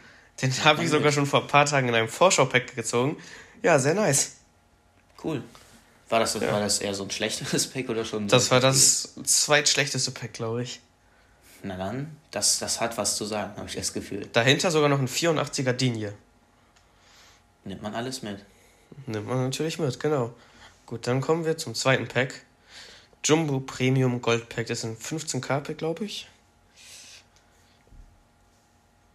Den 0.42 0.54
habe 0.64 0.86
ich 0.86 0.90
sogar 0.90 1.12
schon 1.12 1.26
vor 1.26 1.42
ein 1.42 1.48
paar 1.48 1.66
Tagen 1.66 1.90
in 1.90 1.96
einem 1.96 2.08
Vorschau-Pack 2.08 2.78
gezogen. 2.78 3.18
Ja, 3.62 3.78
sehr 3.78 3.94
nice. 3.94 4.38
Cool. 5.22 5.44
War 6.08 6.22
das, 6.22 6.34
ja. 6.36 6.50
war 6.50 6.62
das 6.62 6.80
eher 6.80 6.94
so 6.94 7.04
ein 7.04 7.12
schlechteres 7.12 7.68
Pack 7.68 7.90
oder 7.90 8.06
schon? 8.06 8.30
Das 8.30 8.52
war 8.52 8.62
das 8.62 9.14
zweitschlechteste 9.26 10.12
Pack, 10.12 10.32
glaube 10.32 10.64
ich. 10.64 10.80
Na 11.62 11.76
dann, 11.76 12.16
das, 12.32 12.60
das 12.60 12.80
hat 12.80 12.98
was 12.98 13.18
zu 13.18 13.26
sagen, 13.26 13.58
habe 13.58 13.68
ich 13.68 13.76
das 13.76 13.92
Gefühl. 13.92 14.30
Dahinter 14.32 14.72
sogar 14.72 14.88
noch 14.88 15.00
ein 15.00 15.10
84er 15.10 15.74
Dinie. 15.74 16.14
Nimmt 17.66 17.82
man 17.82 17.94
alles 17.94 18.22
mit. 18.22 18.40
Nimmt 19.08 19.28
man 19.28 19.44
natürlich 19.44 19.78
mit, 19.78 20.00
genau. 20.00 20.34
Gut, 20.92 21.08
dann 21.08 21.22
kommen 21.22 21.46
wir 21.46 21.58
zum 21.58 21.74
zweiten 21.74 22.06
Pack. 22.06 22.44
Jumbo 23.24 23.62
Premium 23.62 24.22
Gold 24.22 24.50
Pack. 24.50 24.68
Das 24.68 24.82
sind 24.82 25.02
15k 25.02 25.62
Pack, 25.62 25.78
glaube 25.78 26.04
ich. 26.04 26.28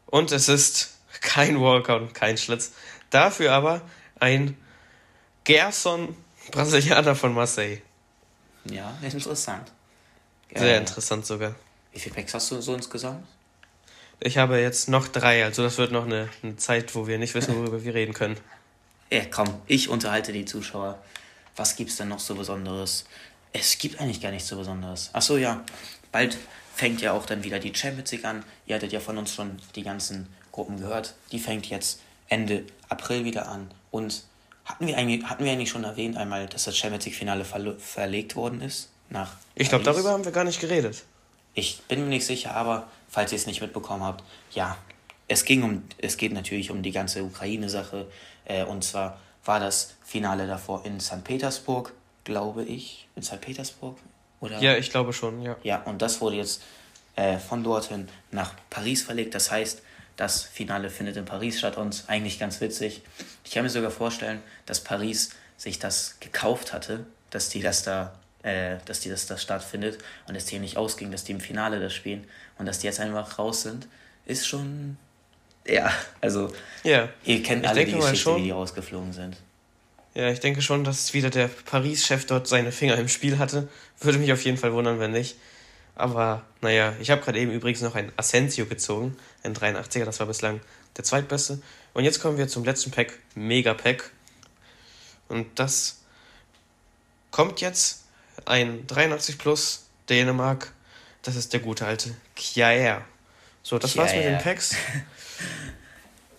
Und 0.07 0.33
es 0.33 0.49
ist 0.49 0.97
kein 1.21 1.61
Walkout 1.61 2.01
und 2.01 2.15
kein 2.15 2.39
Schlitz. 2.39 2.73
Dafür 3.11 3.53
aber 3.53 3.83
ein 4.19 4.57
Gerson 5.45 6.17
Brasilianer 6.51 7.15
von 7.15 7.35
Marseille. 7.35 7.83
Ja, 8.65 8.97
interessant. 9.03 9.71
Sehr 10.55 10.79
interessant 10.79 11.27
sogar. 11.27 11.55
Wie 11.93 12.01
viele 12.01 12.15
Packs 12.15 12.33
hast 12.33 12.51
du 12.53 12.61
so 12.63 12.75
insgesamt? 12.75 13.23
Ich 14.21 14.39
habe 14.39 14.59
jetzt 14.61 14.89
noch 14.89 15.09
drei, 15.09 15.45
also 15.45 15.63
das 15.63 15.77
wird 15.77 15.93
noch 15.93 16.07
eine, 16.07 16.31
eine 16.43 16.57
Zeit, 16.57 16.95
wo 16.95 17.07
wir 17.07 17.19
nicht 17.19 17.35
wissen, 17.35 17.55
worüber 17.55 17.85
wir 17.85 17.93
reden 17.93 18.15
können. 18.15 18.39
Ja, 19.09 19.25
komm, 19.25 19.47
ich 19.69 19.89
unterhalte 19.89 20.33
die 20.33 20.45
Zuschauer. 20.45 20.99
Was 21.57 21.77
gibt's 21.77 21.97
denn 21.97 22.09
noch 22.09 22.21
so 22.21 22.35
Besonderes? 22.35 23.05
Es 23.53 23.79
gibt 23.79 24.01
eigentlich 24.01 24.21
gar 24.21 24.31
nichts 24.31 24.49
so 24.49 24.57
Besonderes. 24.57 25.11
Achso, 25.13 25.37
ja, 25.37 25.65
bald 26.13 26.37
fängt 26.75 27.01
ja 27.01 27.13
auch 27.13 27.25
dann 27.25 27.43
wieder 27.43 27.59
die 27.59 27.75
Champions 27.75 28.13
League 28.13 28.25
an. 28.25 28.45
Ihr 28.67 28.77
hattet 28.77 28.93
ja 28.93 29.01
von 29.01 29.17
uns 29.17 29.35
schon 29.35 29.59
die 29.75 29.83
ganzen 29.83 30.29
Gruppen 30.53 30.79
gehört. 30.79 31.15
Die 31.33 31.39
fängt 31.39 31.67
jetzt 31.67 32.01
Ende 32.29 32.65
April 32.89 33.25
wieder 33.25 33.49
an. 33.49 33.71
Und 33.91 34.25
hatten 34.67 34.87
wir 34.87 34.99
eigentlich, 34.99 35.25
hatten 35.25 35.45
wir 35.45 35.53
eigentlich 35.53 35.71
schon 35.71 35.85
erwähnt 35.85 36.17
einmal, 36.17 36.47
dass 36.47 36.65
das 36.65 36.77
Champions 36.77 37.07
League-Finale 37.07 37.45
ver 37.45 37.77
verlegt 37.79 38.37
worden 38.37 38.61
ist? 38.61 38.91
Nach 39.09 39.33
ich 39.55 39.69
glaube, 39.69 39.85
darüber 39.85 40.11
haben 40.11 40.25
wir 40.25 40.33
gar 40.33 40.45
nicht 40.45 40.61
geredet. 40.61 41.05
Ich 41.55 41.81
bin 41.89 42.01
mir 42.01 42.09
nicht 42.09 42.27
sicher, 42.27 42.55
aber 42.55 42.89
falls 43.09 43.33
ihr 43.33 43.37
es 43.37 43.47
nicht 43.47 43.63
mitbekommen 43.63 44.03
habt, 44.03 44.23
ja, 44.53 44.77
es 45.29 45.45
ging 45.45 45.63
um, 45.63 45.85
es 45.99 46.17
geht 46.17 46.33
natürlich 46.33 46.71
um 46.71 46.83
die 46.83 46.93
ganze 46.93 47.25
Ukraine-Sache. 47.25 48.07
Äh, 48.45 48.65
und 48.65 48.85
zwar 48.85 49.19
war 49.47 49.61
das 49.61 49.95
Finale 50.05 50.47
davor 50.47 50.85
in 50.85 51.01
St. 51.01 51.25
Petersburg, 51.25 51.93
glaube 52.25 52.65
ich. 52.65 53.09
In 53.17 53.23
St. 53.23 53.41
Petersburg? 53.41 53.99
Oder? 54.41 54.61
Ja, 54.61 54.77
ich 54.77 54.91
glaube 54.91 55.13
schon, 55.13 55.41
ja. 55.43 55.57
Ja, 55.63 55.83
und 55.83 56.03
das 56.03 56.21
wurde 56.21 56.37
jetzt 56.37 56.63
äh, 57.17 57.39
von 57.39 57.65
dorthin 57.65 58.09
nach 58.31 58.55
Paris 58.71 59.03
verlegt. 59.03 59.35
Das 59.35 59.51
heißt, 59.51 59.83
das 60.17 60.43
Finale 60.43 60.91
findet 60.91 61.17
in 61.17 61.25
Paris 61.25 61.59
statt 61.59 61.77
und 61.77 62.05
eigentlich 62.09 62.39
ganz 62.39 62.61
witzig. 62.61 63.03
Ich 63.45 63.53
kann 63.53 63.63
mir 63.63 63.71
sogar 63.71 63.91
vorstellen, 63.91 64.43
dass 64.67 64.81
Paris 64.81 65.31
sich 65.57 65.79
das 65.79 66.17
gekauft 66.21 66.73
hatte, 66.73 67.07
dass 67.31 67.49
die 67.49 67.61
das 67.61 67.83
da 67.83 68.15
äh, 68.43 68.79
dass 68.85 69.01
die 69.01 69.09
das 69.11 69.27
da 69.27 69.37
stattfindet 69.37 69.99
und 70.29 70.35
dass 70.35 70.45
die 70.45 70.59
nicht 70.59 70.77
ausging, 70.77 71.11
dass 71.11 71.25
die 71.25 71.33
im 71.33 71.41
Finale 71.41 71.81
das 71.81 71.93
spielen 71.93 72.27
und 72.59 72.67
dass 72.67 72.79
die 72.79 72.87
jetzt 72.87 73.01
einfach 73.01 73.39
raus 73.39 73.63
sind, 73.63 73.89
ist 74.25 74.47
schon, 74.47 74.97
ja, 75.69 75.93
also 76.21 76.53
ja. 76.83 77.09
ihr 77.25 77.43
kennt 77.43 77.65
ich 77.65 77.69
alle 77.69 77.85
die 77.85 77.93
Geschichte, 77.93 78.17
schon, 78.17 78.39
wie 78.39 78.45
die 78.45 78.51
rausgeflogen 78.51 79.13
sind. 79.13 79.37
Ja, 80.15 80.31
ich 80.31 80.41
denke 80.41 80.63
schon, 80.63 80.85
dass 80.85 81.13
wieder 81.13 81.31
der 81.31 81.49
Paris-Chef 81.49 82.25
dort 82.27 82.49
seine 82.49 82.73
Finger 82.73 82.97
im 82.97 83.09
Spiel 83.09 83.39
hatte. 83.39 83.69
Würde 84.01 84.19
mich 84.19 84.33
auf 84.33 84.43
jeden 84.45 84.57
Fall 84.57 84.73
wundern, 84.73 84.99
wenn 84.99 85.13
nicht. 85.13 85.37
Aber 85.95 86.43
naja, 86.61 86.95
ich 87.01 87.11
habe 87.11 87.23
gerade 87.23 87.39
eben 87.39 87.53
übrigens 87.53 87.81
noch 87.81 87.95
ein 87.95 88.13
Asensio 88.17 88.67
gezogen, 88.67 89.17
ein 89.43 89.55
83er, 89.55 90.05
das 90.05 90.21
war 90.21 90.27
bislang 90.27 90.61
der 90.97 91.05
zweitbeste. 91.05 91.61
Und 91.95 92.05
jetzt 92.05 92.21
kommen 92.21 92.39
wir 92.39 92.49
zum 92.49 92.65
letzten 92.65 92.91
Pack, 92.91 93.19
Mega 93.35 93.75
Pack. 93.75 94.11
Und 95.29 95.59
das 95.59 96.03
kommt 97.31 97.61
jetzt 97.61 98.05
ein 98.45 98.87
83 98.87 99.39
Plus 99.39 99.87
Dänemark. 100.09 100.73
Das 101.23 101.37
ist 101.37 101.53
der 101.53 101.61
gute 101.61 101.87
alte 101.87 102.15
Kjaer. 102.37 103.05
So, 103.63 103.79
das 103.79 103.93
Kjaer. 103.93 104.05
war's 104.05 104.15
mit 104.15 104.25
den 104.25 104.39
Packs. 104.39 104.77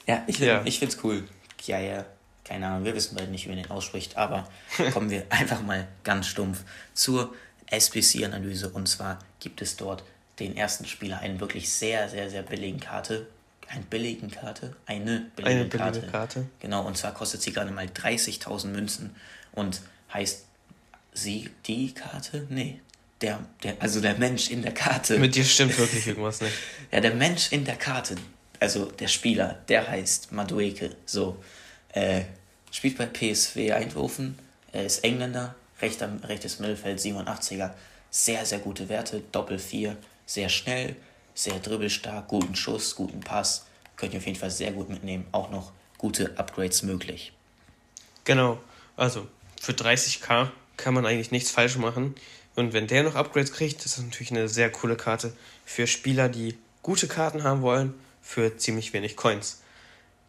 ja, 0.06 0.24
ich, 0.28 0.40
ja. 0.40 0.62
ich 0.66 0.80
find's 0.80 0.98
cool. 1.04 1.24
Kjaer. 1.58 2.06
Keine 2.44 2.68
Ahnung, 2.68 2.86
wir 2.86 2.96
wissen 2.96 3.16
beide 3.16 3.30
nicht, 3.30 3.46
wie 3.46 3.50
man 3.50 3.58
den 3.58 3.72
ausspricht, 3.72 4.16
aber 4.16 4.48
kommen 4.94 5.10
wir 5.10 5.26
einfach 5.30 5.62
mal 5.62 5.88
ganz 6.04 6.28
stumpf 6.28 6.64
zur 6.94 7.34
SPC-Analyse. 7.70 8.70
Und 8.70 8.88
zwar 8.88 9.20
gibt 9.40 9.62
es 9.62 9.76
dort 9.76 10.04
den 10.40 10.56
ersten 10.56 10.86
Spieler 10.86 11.20
einen 11.20 11.40
wirklich 11.40 11.70
sehr, 11.70 12.08
sehr, 12.10 12.30
sehr 12.30 12.44
billigen 12.44 12.80
Karte. 12.80 13.28
Eine 13.68 13.84
billigen 13.84 14.32
Karte? 14.32 14.76
Eine 14.86 15.30
billige, 15.36 15.56
eine 15.56 15.66
billige 15.66 15.78
Karte. 15.78 16.08
Karte. 16.08 16.46
Genau, 16.62 16.86
und 16.86 16.98
zwar 16.98 17.14
kostet 17.14 17.42
sie 17.42 17.52
gerade 17.52 17.72
mal 17.72 17.86
30.000 17.86 18.68
Münzen 18.68 19.16
und 19.52 19.82
heißt 20.14 20.46
sie 21.14 21.50
die 21.66 21.94
Karte? 21.94 22.48
Nee. 22.50 22.80
Der, 23.22 23.40
der, 23.64 23.76
also 23.80 24.00
der 24.00 24.16
Mensch 24.18 24.52
in 24.52 24.62
der 24.62 24.74
Karte. 24.74 25.18
Mit 25.18 25.36
dir 25.36 25.44
stimmt 25.44 25.78
wirklich 25.78 26.08
irgendwas 26.08 26.40
nicht. 26.40 26.54
ja, 26.92 27.02
der 27.02 27.16
Mensch 27.16 27.52
in 27.52 27.66
der 27.66 27.76
Karte, 27.76 28.16
also 28.60 28.86
der 28.86 29.08
Spieler, 29.08 29.60
der 29.68 29.88
heißt 29.88 30.32
Madueke. 30.32 30.96
So, 31.06 31.38
äh, 31.94 32.22
spielt 32.72 32.98
bei 32.98 33.06
PSW 33.06 33.72
Eindhoven, 33.72 34.38
er 34.72 34.86
ist 34.86 35.04
Engländer, 35.04 35.56
rechter, 35.82 36.10
rechtes 36.24 36.60
Mittelfeld, 36.60 37.00
87er. 37.00 37.72
Sehr, 38.10 38.46
sehr 38.46 38.60
gute 38.60 38.90
Werte, 38.90 39.22
Doppel 39.32 39.60
4, 39.60 39.98
sehr 40.26 40.50
schnell, 40.50 40.96
sehr 41.34 41.60
dribbelstark, 41.60 42.28
guten 42.28 42.56
Schuss, 42.56 42.96
guten 42.96 43.20
Pass. 43.20 43.66
Könnt 43.96 44.14
ihr 44.14 44.20
auf 44.20 44.26
jeden 44.26 44.40
Fall 44.40 44.52
sehr 44.52 44.72
gut 44.72 44.90
mitnehmen. 44.90 45.26
Auch 45.32 45.50
noch 45.50 45.72
gute 45.98 46.38
Upgrades 46.38 46.84
möglich. 46.84 47.34
Genau, 48.24 48.60
also 48.96 49.28
für 49.60 49.74
30k 49.74 50.50
kann 50.78 50.94
man 50.94 51.06
eigentlich 51.06 51.32
nichts 51.32 51.52
falsch 51.52 51.78
machen. 51.78 52.16
Und 52.56 52.74
wenn 52.74 52.88
der 52.88 53.04
noch 53.04 53.16
Upgrades 53.16 53.52
kriegt, 53.52 53.86
ist 53.86 53.98
das 53.98 54.04
natürlich 54.04 54.32
eine 54.32 54.50
sehr 54.50 54.72
coole 54.72 54.96
Karte 54.96 55.34
für 55.66 55.88
Spieler, 55.88 56.30
die 56.30 56.58
gute 56.82 57.08
Karten 57.08 57.44
haben 57.44 57.62
wollen, 57.62 57.94
für 58.28 58.58
ziemlich 58.58 58.92
wenig 58.92 59.16
Coins. 59.16 59.62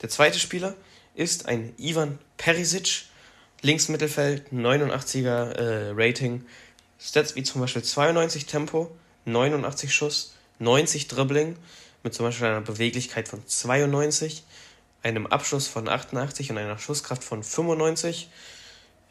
Der 0.03 0.09
zweite 0.09 0.39
Spieler 0.39 0.75
ist 1.17 1.47
ein 1.47 1.75
Ivan 1.79 2.21
Perisic, 2.37 3.07
Linksmittelfeld, 3.61 4.53
89er 4.53 5.53
äh, 5.53 5.91
Rating, 5.97 6.47
Stats 7.01 7.35
wie 7.35 7.43
zum 7.43 7.61
Beispiel 7.61 7.83
92 7.83 8.47
Tempo, 8.47 8.97
89 9.25 9.93
Schuss, 9.93 10.37
90 10.61 11.09
Dribbling, 11.09 11.57
mit 12.05 12.15
zum 12.15 12.25
Beispiel 12.25 12.47
einer 12.47 12.61
Beweglichkeit 12.61 13.27
von 13.27 13.45
92, 13.45 14.45
einem 15.03 15.27
Abschluss 15.27 15.67
von 15.67 15.89
88 15.89 16.53
und 16.53 16.59
einer 16.59 16.79
Schusskraft 16.79 17.25
von 17.25 17.43
95. 17.43 18.31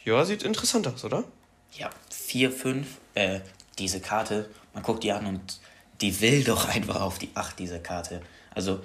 Ja, 0.05 0.23
sieht 0.23 0.43
interessant 0.43 0.87
aus, 0.87 1.03
oder? 1.03 1.25
Ja, 1.73 1.89
4, 2.09 2.51
5, 2.53 2.87
äh, 3.15 3.41
diese 3.77 3.99
Karte, 3.99 4.49
man 4.73 4.81
guckt 4.81 5.03
die 5.03 5.11
an 5.11 5.25
und 5.25 5.59
die 5.99 6.21
will 6.21 6.45
doch 6.45 6.69
einfach 6.69 7.01
auf 7.01 7.19
die 7.19 7.29
8, 7.33 7.59
diese 7.59 7.81
Karte. 7.81 8.21
Also 8.57 8.81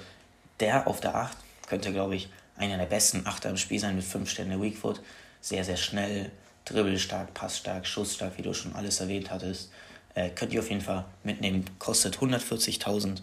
der 0.61 0.87
auf 0.87 1.01
der 1.01 1.15
8 1.15 1.35
könnte, 1.67 1.93
glaube 1.93 2.15
ich, 2.15 2.29
einer 2.57 2.77
der 2.77 2.85
besten 2.85 3.27
Achter 3.27 3.49
im 3.49 3.57
Spiel 3.57 3.81
sein 3.81 3.97
mit 3.97 4.05
5 4.05 4.31
Sterne 4.31 4.61
Weakfoot. 4.61 5.01
Sehr, 5.41 5.65
sehr 5.65 5.79
schnell, 5.79 6.31
dribbelstark, 6.67 7.33
passstark, 7.33 7.87
schussstark, 7.87 8.37
wie 8.37 8.43
du 8.43 8.53
schon 8.53 8.75
alles 8.75 9.01
erwähnt 9.01 9.31
hattest. 9.31 9.73
Äh, 10.15 10.29
könnt 10.29 10.53
ihr 10.53 10.61
auf 10.61 10.69
jeden 10.69 10.83
Fall 10.83 11.07
mitnehmen. 11.25 11.65
Kostet 11.79 12.19
140.000. 12.19 13.23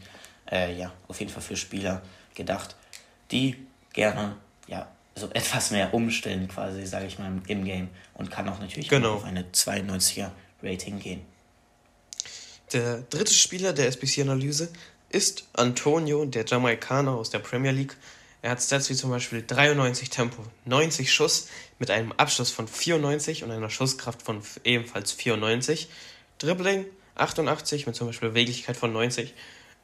Äh, 0.51 0.75
ja, 0.75 0.91
auf 1.07 1.19
jeden 1.19 1.31
Fall 1.31 1.43
für 1.43 1.55
Spieler 1.55 2.01
gedacht, 2.33 2.75
die 3.29 3.67
gerne 3.93 4.35
ja, 4.65 4.87
so 5.15 5.29
etwas 5.33 5.69
mehr 5.69 5.93
umstellen, 5.93 6.47
quasi, 6.47 6.83
sage 6.87 7.05
ich 7.05 7.19
mal, 7.19 7.31
im 7.45 7.63
Game 7.63 7.89
und 8.15 8.31
kann 8.31 8.49
auch 8.49 8.59
natürlich 8.59 8.89
genau. 8.89 9.13
auf 9.13 9.23
eine 9.23 9.43
92er 9.53 10.31
Rating 10.63 10.97
gehen. 10.97 11.21
Der 12.73 13.01
dritte 13.01 13.33
Spieler 13.33 13.71
der 13.71 13.85
SBC-Analyse 13.87 14.69
ist 15.09 15.45
Antonio, 15.53 16.25
der 16.25 16.45
Jamaikaner 16.45 17.11
aus 17.11 17.29
der 17.29 17.39
Premier 17.39 17.71
League. 17.71 17.95
Er 18.41 18.51
hat 18.51 18.61
Stats 18.61 18.89
wie 18.89 18.95
zum 18.95 19.09
Beispiel 19.09 19.43
93 19.45 20.09
Tempo, 20.09 20.43
90 20.65 21.11
Schuss 21.11 21.49
mit 21.77 21.91
einem 21.91 22.11
Abschluss 22.13 22.51
von 22.51 22.67
94 22.67 23.43
und 23.43 23.51
einer 23.51 23.69
Schusskraft 23.69 24.21
von 24.21 24.41
ebenfalls 24.63 25.11
94. 25.11 25.89
Dribbling 26.37 26.85
88 27.15 27.85
mit 27.85 27.95
zum 27.95 28.07
Beispiel 28.07 28.29
Beweglichkeit 28.29 28.77
von 28.77 28.93
90 28.93 29.33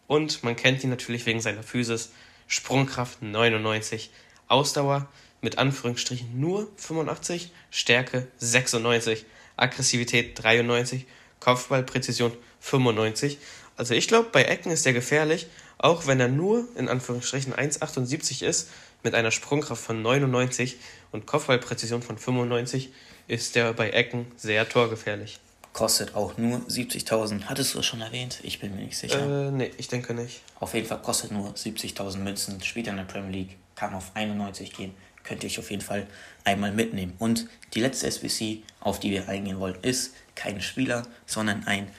und 0.08 0.44
man 0.44 0.56
kennt 0.56 0.84
ihn 0.84 0.90
natürlich 0.90 1.26
wegen 1.26 1.42
seiner 1.42 1.64
Physis. 1.64 2.12
Sprungkraft 2.48 3.22
99, 3.24 4.12
Ausdauer 4.48 5.10
mit 5.42 5.58
Anführungsstrichen 5.58 6.40
nur 6.40 6.68
85, 6.78 7.52
Stärke 7.72 8.28
96, 8.38 9.26
Aggressivität 9.58 10.42
93, 10.42 11.06
Kopfballpräzision 11.40 12.32
95. 12.60 13.38
Also 13.78 13.94
ich 13.94 14.08
glaube, 14.08 14.30
bei 14.32 14.44
Ecken 14.44 14.72
ist 14.72 14.86
er 14.86 14.94
gefährlich, 14.94 15.48
auch 15.78 16.08
wenn 16.08 16.20
er 16.20 16.30
nur 16.30 16.68
in 16.76 16.88
Anführungsstrichen 16.88 17.54
1,78 17.54 18.44
ist, 18.44 18.70
mit 19.04 19.14
einer 19.14 19.32
Sprungkraft 19.32 19.84
von 19.84 20.02
99 20.02 20.78
und 21.12 21.26
Kopfballpräzision 21.26 22.02
von 22.02 22.18
95 22.18 22.92
ist 23.28 23.56
er 23.56 23.74
bei 23.74 23.90
Ecken 23.92 24.26
sehr 24.36 24.68
torgefährlich. 24.68 25.40
Kostet 25.74 26.16
auch 26.16 26.38
nur 26.38 26.60
70.000. 26.60 27.44
Hattest 27.44 27.74
du 27.74 27.80
das 27.80 27.86
schon 27.86 28.02
erwähnt? 28.02 28.40
Ich 28.44 28.60
bin 28.60 28.76
mir 28.76 28.84
nicht 28.84 28.98
sicher. 28.98 29.48
Äh, 29.48 29.52
nee, 29.52 29.72
ich 29.78 29.90
denke 29.90 30.14
nicht. 30.14 30.42
Auf 30.60 30.74
jeden 30.74 30.88
Fall 30.88 31.02
kostet 31.02 31.32
nur 31.32 31.50
70.000 31.50 32.18
Münzen. 32.18 32.64
Spielt 32.64 32.88
in 32.88 32.96
der 32.96 33.04
Premier 33.04 33.32
League. 33.32 33.58
Kann 33.76 33.94
auf 33.94 34.12
91 34.14 34.72
gehen. 34.74 34.94
Könnte 35.24 35.48
ich 35.48 35.60
auf 35.60 35.70
jeden 35.70 35.82
Fall 35.82 36.08
einmal 36.46 36.72
mitnehmen. 36.72 37.14
Und 37.20 37.48
die 37.74 37.82
letzte 37.82 38.08
SBC, 38.08 38.64
auf 38.80 39.02
die 39.02 39.12
wir 39.12 39.28
eingehen 39.28 39.60
wollen, 39.60 39.76
ist 39.82 40.14
kein 40.34 40.62
Spieler, 40.62 41.06
sondern 41.26 41.68
ein 41.68 41.90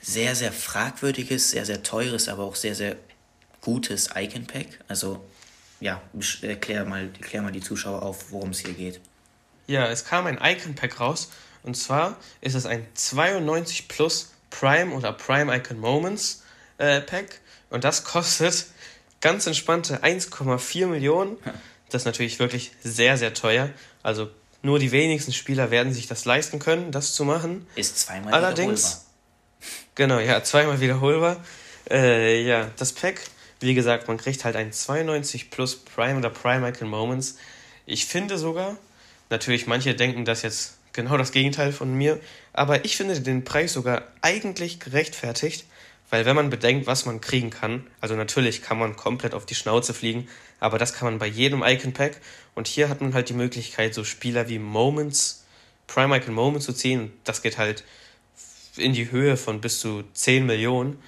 sehr, 0.00 0.34
sehr 0.34 0.52
fragwürdiges, 0.52 1.50
sehr, 1.50 1.64
sehr 1.64 1.82
teures, 1.82 2.28
aber 2.28 2.44
auch 2.44 2.54
sehr, 2.54 2.74
sehr 2.74 2.96
gutes 3.60 4.10
Icon 4.14 4.46
Pack. 4.46 4.66
Also, 4.88 5.24
ja, 5.80 6.00
erklär 6.42 6.84
mal, 6.84 7.10
erklär 7.20 7.42
mal 7.42 7.52
die 7.52 7.60
Zuschauer 7.60 8.02
auf, 8.02 8.30
worum 8.30 8.50
es 8.50 8.60
hier 8.60 8.74
geht. 8.74 9.00
Ja, 9.66 9.86
es 9.88 10.04
kam 10.04 10.26
ein 10.26 10.38
Icon 10.42 10.74
Pack 10.74 11.00
raus 11.00 11.30
und 11.62 11.76
zwar 11.76 12.16
ist 12.40 12.54
es 12.54 12.66
ein 12.66 12.86
92 12.94 13.88
Plus 13.88 14.32
Prime 14.50 14.94
oder 14.94 15.12
Prime 15.12 15.54
Icon 15.54 15.78
Moments 15.78 16.42
äh, 16.78 17.00
Pack. 17.00 17.40
Und 17.70 17.84
das 17.84 18.04
kostet 18.04 18.66
ganz 19.20 19.46
entspannte 19.46 20.02
1,4 20.02 20.86
Millionen. 20.86 21.36
Das 21.90 22.02
ist 22.02 22.06
natürlich 22.06 22.38
wirklich 22.38 22.72
sehr, 22.82 23.16
sehr 23.18 23.34
teuer. 23.34 23.70
Also 24.02 24.30
nur 24.62 24.78
die 24.78 24.92
wenigsten 24.92 25.32
Spieler 25.32 25.70
werden 25.70 25.92
sich 25.92 26.06
das 26.06 26.24
leisten 26.24 26.58
können, 26.58 26.90
das 26.90 27.14
zu 27.14 27.24
machen. 27.24 27.66
Ist 27.74 27.98
zweimal 27.98 28.32
Allerdings. 28.32 29.07
Genau, 29.98 30.20
ja, 30.20 30.44
zweimal 30.44 30.80
wiederholbar. 30.80 31.44
Äh, 31.90 32.44
ja, 32.44 32.70
das 32.76 32.92
Pack, 32.92 33.20
wie 33.58 33.74
gesagt, 33.74 34.06
man 34.06 34.16
kriegt 34.16 34.44
halt 34.44 34.54
ein 34.54 34.72
92 34.72 35.50
plus 35.50 35.74
Prime 35.74 36.18
oder 36.18 36.30
Prime 36.30 36.68
Icon 36.68 36.88
Moments. 36.88 37.36
Ich 37.84 38.06
finde 38.06 38.38
sogar, 38.38 38.76
natürlich, 39.28 39.66
manche 39.66 39.96
denken 39.96 40.24
das 40.24 40.42
jetzt 40.42 40.78
genau 40.92 41.16
das 41.16 41.32
Gegenteil 41.32 41.72
von 41.72 41.92
mir. 41.92 42.20
Aber 42.52 42.84
ich 42.84 42.96
finde 42.96 43.20
den 43.20 43.42
Preis 43.42 43.72
sogar 43.72 44.04
eigentlich 44.22 44.78
gerechtfertigt, 44.78 45.64
weil 46.10 46.24
wenn 46.24 46.36
man 46.36 46.48
bedenkt, 46.48 46.86
was 46.86 47.04
man 47.04 47.20
kriegen 47.20 47.50
kann, 47.50 47.84
also 48.00 48.14
natürlich 48.14 48.62
kann 48.62 48.78
man 48.78 48.94
komplett 48.94 49.34
auf 49.34 49.46
die 49.46 49.56
Schnauze 49.56 49.94
fliegen, 49.94 50.28
aber 50.60 50.78
das 50.78 50.92
kann 50.92 51.06
man 51.06 51.18
bei 51.18 51.26
jedem 51.26 51.64
Icon 51.64 51.92
Pack. 51.92 52.20
Und 52.54 52.68
hier 52.68 52.88
hat 52.88 53.00
man 53.00 53.14
halt 53.14 53.30
die 53.30 53.34
Möglichkeit, 53.34 53.94
so 53.94 54.04
Spieler 54.04 54.48
wie 54.48 54.60
Moments, 54.60 55.44
Prime 55.88 56.16
Icon 56.16 56.34
Moments 56.34 56.66
zu 56.66 56.72
ziehen. 56.72 57.12
Das 57.24 57.42
geht 57.42 57.58
halt 57.58 57.82
in 58.78 58.92
die 58.92 59.10
Höhe 59.10 59.36
von 59.36 59.60
bis 59.60 59.80
zu 59.80 60.04
10 60.14 60.46
Millionen. 60.46 60.98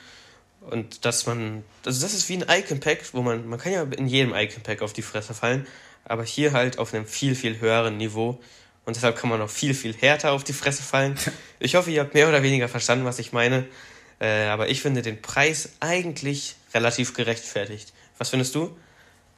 Und 0.61 1.05
dass 1.05 1.27
man, 1.27 1.65
also 1.85 2.03
das 2.03 2.15
ist 2.15 2.29
wie 2.29 2.37
ein 2.37 2.45
Icon 2.49 2.81
Pack, 2.81 3.03
wo 3.13 3.23
man, 3.23 3.49
man 3.49 3.59
kann 3.59 3.73
ja 3.73 3.83
in 3.83 4.07
jedem 4.07 4.35
Icon 4.35 4.63
Pack 4.63 4.83
auf 4.83 4.93
die 4.93 5.03
Fresse 5.03 5.35
fallen, 5.35 5.67
aber 6.05 6.25
hier 6.25 6.53
halt 6.53 6.79
auf 6.79 6.93
einem 6.93 7.07
viel, 7.07 7.35
viel 7.35 7.61
höheren 7.61 7.97
Niveau. 7.97 8.41
Und 8.85 8.97
deshalb 8.97 9.17
kann 9.17 9.31
man 9.31 9.39
noch 9.39 9.51
viel, 9.51 9.75
viel 9.75 9.95
härter 9.95 10.33
auf 10.33 10.45
die 10.45 10.53
Fresse 10.53 10.83
fallen. 10.83 11.17
Ich 11.63 11.75
hoffe, 11.75 11.91
ihr 11.91 12.01
habt 12.01 12.15
mehr 12.15 12.29
oder 12.29 12.43
weniger 12.43 12.69
verstanden, 12.69 13.05
was 13.05 13.19
ich 13.19 13.33
meine. 13.33 13.67
Äh, 14.19 14.45
aber 14.47 14.69
ich 14.69 14.81
finde 14.83 15.03
den 15.03 15.21
Preis 15.21 15.73
eigentlich 15.81 16.57
relativ 16.75 17.15
gerechtfertigt. 17.15 17.93
Was 18.19 18.31
findest 18.31 18.55
du? 18.55 18.77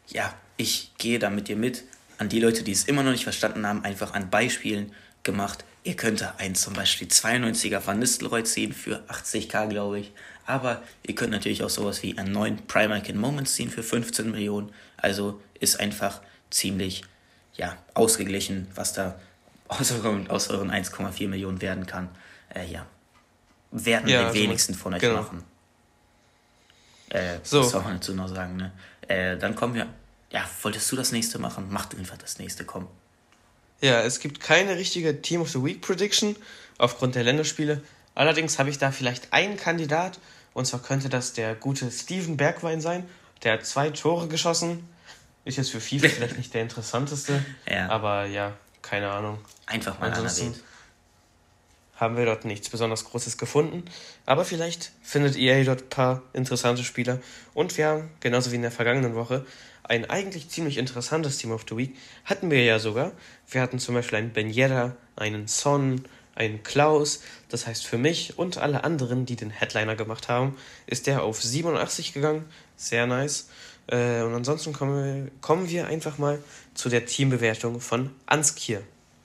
Ja, 0.08 0.34
ich 0.56 0.92
gehe 0.98 1.18
da 1.18 1.30
mit 1.30 1.48
dir 1.48 1.56
mit. 1.56 1.84
An 2.18 2.28
die 2.28 2.40
Leute, 2.40 2.62
die 2.62 2.72
es 2.72 2.84
immer 2.84 3.02
noch 3.02 3.12
nicht 3.12 3.24
verstanden 3.24 3.66
haben, 3.66 3.84
einfach 3.84 4.14
an 4.14 4.30
Beispielen 4.30 4.92
gemacht. 5.22 5.64
Ihr 5.84 5.96
könnt 5.96 6.20
da 6.20 6.34
einen 6.38 6.54
zum 6.54 6.74
Beispiel 6.74 7.08
92er 7.08 7.84
Van 7.84 7.98
Nistelrooy 7.98 8.44
ziehen 8.44 8.72
für 8.72 9.02
80k, 9.08 9.68
glaube 9.68 10.00
ich. 10.00 10.12
Aber 10.46 10.82
ihr 11.06 11.14
könnt 11.14 11.32
natürlich 11.32 11.62
auch 11.62 11.70
sowas 11.70 12.02
wie 12.02 12.16
einen 12.18 12.32
neuen 12.32 12.66
Primark 12.66 13.08
in 13.08 13.18
Moments 13.18 13.54
ziehen 13.54 13.70
für 13.70 13.82
15 13.82 14.30
Millionen. 14.30 14.72
Also 14.96 15.40
ist 15.58 15.80
einfach 15.80 16.20
ziemlich 16.50 17.04
ja, 17.54 17.76
ausgeglichen, 17.94 18.68
was 18.74 18.92
da 18.92 19.18
aus 19.68 19.90
euren, 19.92 20.28
aus 20.28 20.48
euren 20.48 20.70
1,4 20.70 21.28
Millionen 21.28 21.60
werden 21.60 21.86
kann. 21.86 22.08
Äh, 22.54 22.66
ja. 22.66 22.86
Werden 23.70 24.08
ja, 24.08 24.20
die 24.20 24.26
also 24.26 24.38
wenigsten 24.38 24.74
von 24.74 24.94
euch 24.94 25.00
genau. 25.00 25.22
machen. 25.22 25.44
Äh, 27.08 27.38
so. 27.42 27.60
Was 27.60 27.70
soll 27.70 27.82
man 27.82 27.94
dazu 27.94 28.14
noch 28.14 28.28
sagen, 28.28 28.56
ne? 28.56 28.72
Äh, 29.08 29.36
dann 29.36 29.54
kommen 29.54 29.74
wir. 29.74 29.86
Ja, 30.30 30.48
wolltest 30.62 30.90
du 30.90 30.96
das 30.96 31.12
nächste 31.12 31.38
machen? 31.38 31.66
Mach 31.70 31.86
du 31.86 31.96
einfach 31.98 32.16
das 32.16 32.38
nächste, 32.38 32.64
komm. 32.64 32.88
Ja, 33.82 34.00
es 34.02 34.20
gibt 34.20 34.40
keine 34.40 34.76
richtige 34.76 35.20
Team 35.22 35.40
of 35.40 35.50
the 35.50 35.62
Week 35.62 35.80
Prediction 35.80 36.36
aufgrund 36.78 37.16
der 37.16 37.24
Länderspiele. 37.24 37.82
Allerdings 38.14 38.58
habe 38.60 38.70
ich 38.70 38.78
da 38.78 38.92
vielleicht 38.92 39.32
einen 39.32 39.56
Kandidat, 39.56 40.20
und 40.54 40.66
zwar 40.66 40.80
könnte 40.80 41.08
das 41.08 41.32
der 41.32 41.56
gute 41.56 41.90
Steven 41.90 42.36
Bergwein 42.36 42.80
sein. 42.80 43.08
Der 43.42 43.54
hat 43.54 43.66
zwei 43.66 43.90
Tore 43.90 44.28
geschossen. 44.28 44.88
Ist 45.44 45.58
jetzt 45.58 45.70
für 45.70 45.80
FIFA 45.80 46.08
vielleicht 46.14 46.38
nicht 46.38 46.54
der 46.54 46.62
interessanteste, 46.62 47.44
ja. 47.68 47.88
aber 47.88 48.26
ja, 48.26 48.56
keine 48.82 49.10
Ahnung. 49.10 49.38
Einfach 49.66 49.98
mal 49.98 50.12
Ansonsten 50.12 50.54
haben 51.96 52.16
wir 52.16 52.24
dort 52.24 52.44
nichts 52.44 52.68
besonders 52.68 53.04
Großes 53.04 53.36
gefunden. 53.36 53.84
Aber 54.26 54.44
vielleicht 54.44 54.92
findet 55.02 55.34
ihr 55.34 55.64
dort 55.64 55.82
ein 55.82 55.88
paar 55.88 56.22
interessante 56.32 56.84
Spieler. 56.84 57.20
Und 57.52 57.76
wir 57.76 57.86
haben, 57.86 58.10
genauso 58.20 58.52
wie 58.52 58.56
in 58.56 58.62
der 58.62 58.70
vergangenen 58.70 59.16
Woche, 59.16 59.44
ein 59.92 60.08
eigentlich 60.08 60.48
ziemlich 60.48 60.78
interessantes 60.78 61.36
Team 61.36 61.52
of 61.52 61.66
the 61.68 61.76
Week. 61.76 61.94
Hatten 62.24 62.50
wir 62.50 62.64
ja 62.64 62.78
sogar. 62.78 63.12
Wir 63.46 63.60
hatten 63.60 63.78
zum 63.78 63.94
Beispiel 63.94 64.16
einen 64.16 64.32
Ben 64.32 64.48
Yedda, 64.48 64.96
einen 65.16 65.48
Son, 65.48 66.06
einen 66.34 66.62
Klaus. 66.62 67.22
Das 67.50 67.66
heißt, 67.66 67.86
für 67.86 67.98
mich 67.98 68.38
und 68.38 68.56
alle 68.56 68.84
anderen, 68.84 69.26
die 69.26 69.36
den 69.36 69.50
Headliner 69.50 69.94
gemacht 69.94 70.30
haben, 70.30 70.56
ist 70.86 71.06
der 71.06 71.22
auf 71.22 71.42
87 71.42 72.14
gegangen. 72.14 72.46
Sehr 72.74 73.06
nice. 73.06 73.50
Äh, 73.86 74.22
und 74.22 74.34
ansonsten 74.34 74.72
kommen 74.72 75.24
wir, 75.24 75.30
kommen 75.42 75.68
wir 75.68 75.88
einfach 75.88 76.16
mal 76.16 76.42
zu 76.72 76.88
der 76.88 77.04
Teambewertung 77.04 77.78
von 77.78 78.12
Anskir. 78.24 78.82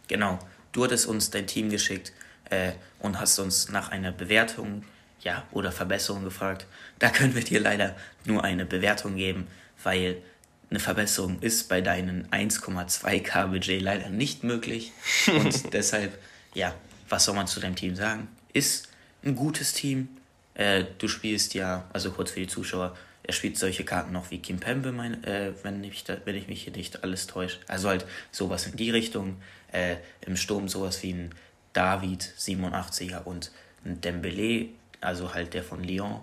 Genau, 0.09 0.37
du 0.73 0.83
hattest 0.83 1.05
uns 1.05 1.29
dein 1.29 1.47
Team 1.47 1.69
geschickt 1.69 2.11
äh, 2.49 2.73
und 2.99 3.21
hast 3.21 3.39
uns 3.39 3.69
nach 3.69 3.89
einer 3.91 4.11
Bewertung 4.11 4.83
ja, 5.21 5.45
oder 5.53 5.71
Verbesserung 5.71 6.25
gefragt. 6.25 6.67
Da 6.99 7.09
können 7.09 7.35
wir 7.35 7.43
dir 7.45 7.61
leider 7.61 7.95
nur 8.25 8.43
eine 8.43 8.65
Bewertung 8.65 9.15
geben, 9.15 9.47
weil 9.81 10.21
eine 10.69 10.79
Verbesserung 10.79 11.39
ist 11.39 11.69
bei 11.69 11.81
deinen 11.81 12.27
1,2k 12.27 13.47
Budget 13.47 13.81
leider 13.81 14.09
nicht 14.09 14.43
möglich. 14.43 14.91
Und 15.27 15.73
deshalb, 15.73 16.17
ja, 16.53 16.73
was 17.09 17.25
soll 17.25 17.35
man 17.35 17.47
zu 17.47 17.59
deinem 17.59 17.75
Team 17.75 17.95
sagen? 17.95 18.27
Ist 18.53 18.89
ein 19.23 19.35
gutes 19.35 19.73
Team. 19.73 20.09
Äh, 20.55 20.85
du 20.97 21.07
spielst 21.07 21.53
ja, 21.53 21.85
also 21.93 22.11
kurz 22.11 22.31
für 22.31 22.41
die 22.41 22.47
Zuschauer, 22.47 22.97
er 23.23 23.33
spielt 23.33 23.57
solche 23.57 23.83
Karten 23.83 24.13
noch 24.13 24.31
wie 24.31 24.39
Kim 24.39 24.59
Pembe, 24.59 24.93
mein, 24.93 25.23
äh, 25.25 25.51
wenn, 25.63 25.83
ich 25.83 26.05
da, 26.05 26.17
wenn 26.23 26.35
ich 26.35 26.47
mich 26.47 26.63
hier 26.63 26.73
nicht 26.73 27.03
alles 27.03 27.27
täusche. 27.27 27.59
Also 27.67 27.89
halt 27.89 28.05
sowas 28.31 28.65
in 28.67 28.77
die 28.77 28.89
Richtung. 28.89 29.41
Äh, 29.71 29.97
Im 30.25 30.37
Sturm 30.37 30.69
sowas 30.69 31.03
wie 31.03 31.11
ein 31.11 31.35
David 31.73 32.23
87er 32.39 33.23
und 33.23 33.51
ein 33.85 33.99
Dembele, 33.99 34.69
also 35.01 35.33
halt 35.33 35.53
der 35.53 35.63
von 35.63 35.83
Lyon. 35.83 36.21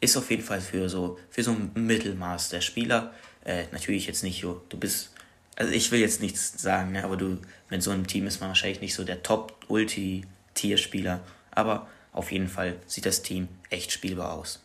Ist 0.00 0.16
auf 0.16 0.30
jeden 0.30 0.42
Fall 0.42 0.60
für 0.60 0.88
so, 0.88 1.18
für 1.30 1.42
so 1.42 1.50
ein 1.50 1.72
Mittelmaß 1.74 2.50
der 2.50 2.60
Spieler. 2.60 3.12
Äh, 3.44 3.64
natürlich 3.72 4.06
jetzt 4.06 4.22
nicht 4.22 4.40
so, 4.40 4.62
du 4.68 4.76
bist, 4.78 5.10
also 5.56 5.72
ich 5.72 5.90
will 5.90 6.00
jetzt 6.00 6.20
nichts 6.20 6.60
sagen, 6.60 6.92
ne, 6.92 7.04
aber 7.04 7.16
du, 7.16 7.38
mit 7.70 7.82
so 7.82 7.90
einem 7.90 8.06
Team 8.06 8.26
ist 8.26 8.40
man 8.40 8.50
wahrscheinlich 8.50 8.80
nicht 8.80 8.94
so 8.94 9.04
der 9.04 9.22
Top-Ulti-Tierspieler, 9.22 11.20
aber 11.50 11.88
auf 12.12 12.30
jeden 12.32 12.48
Fall 12.48 12.76
sieht 12.86 13.06
das 13.06 13.22
Team 13.22 13.48
echt 13.70 13.92
spielbar 13.92 14.34
aus. 14.34 14.60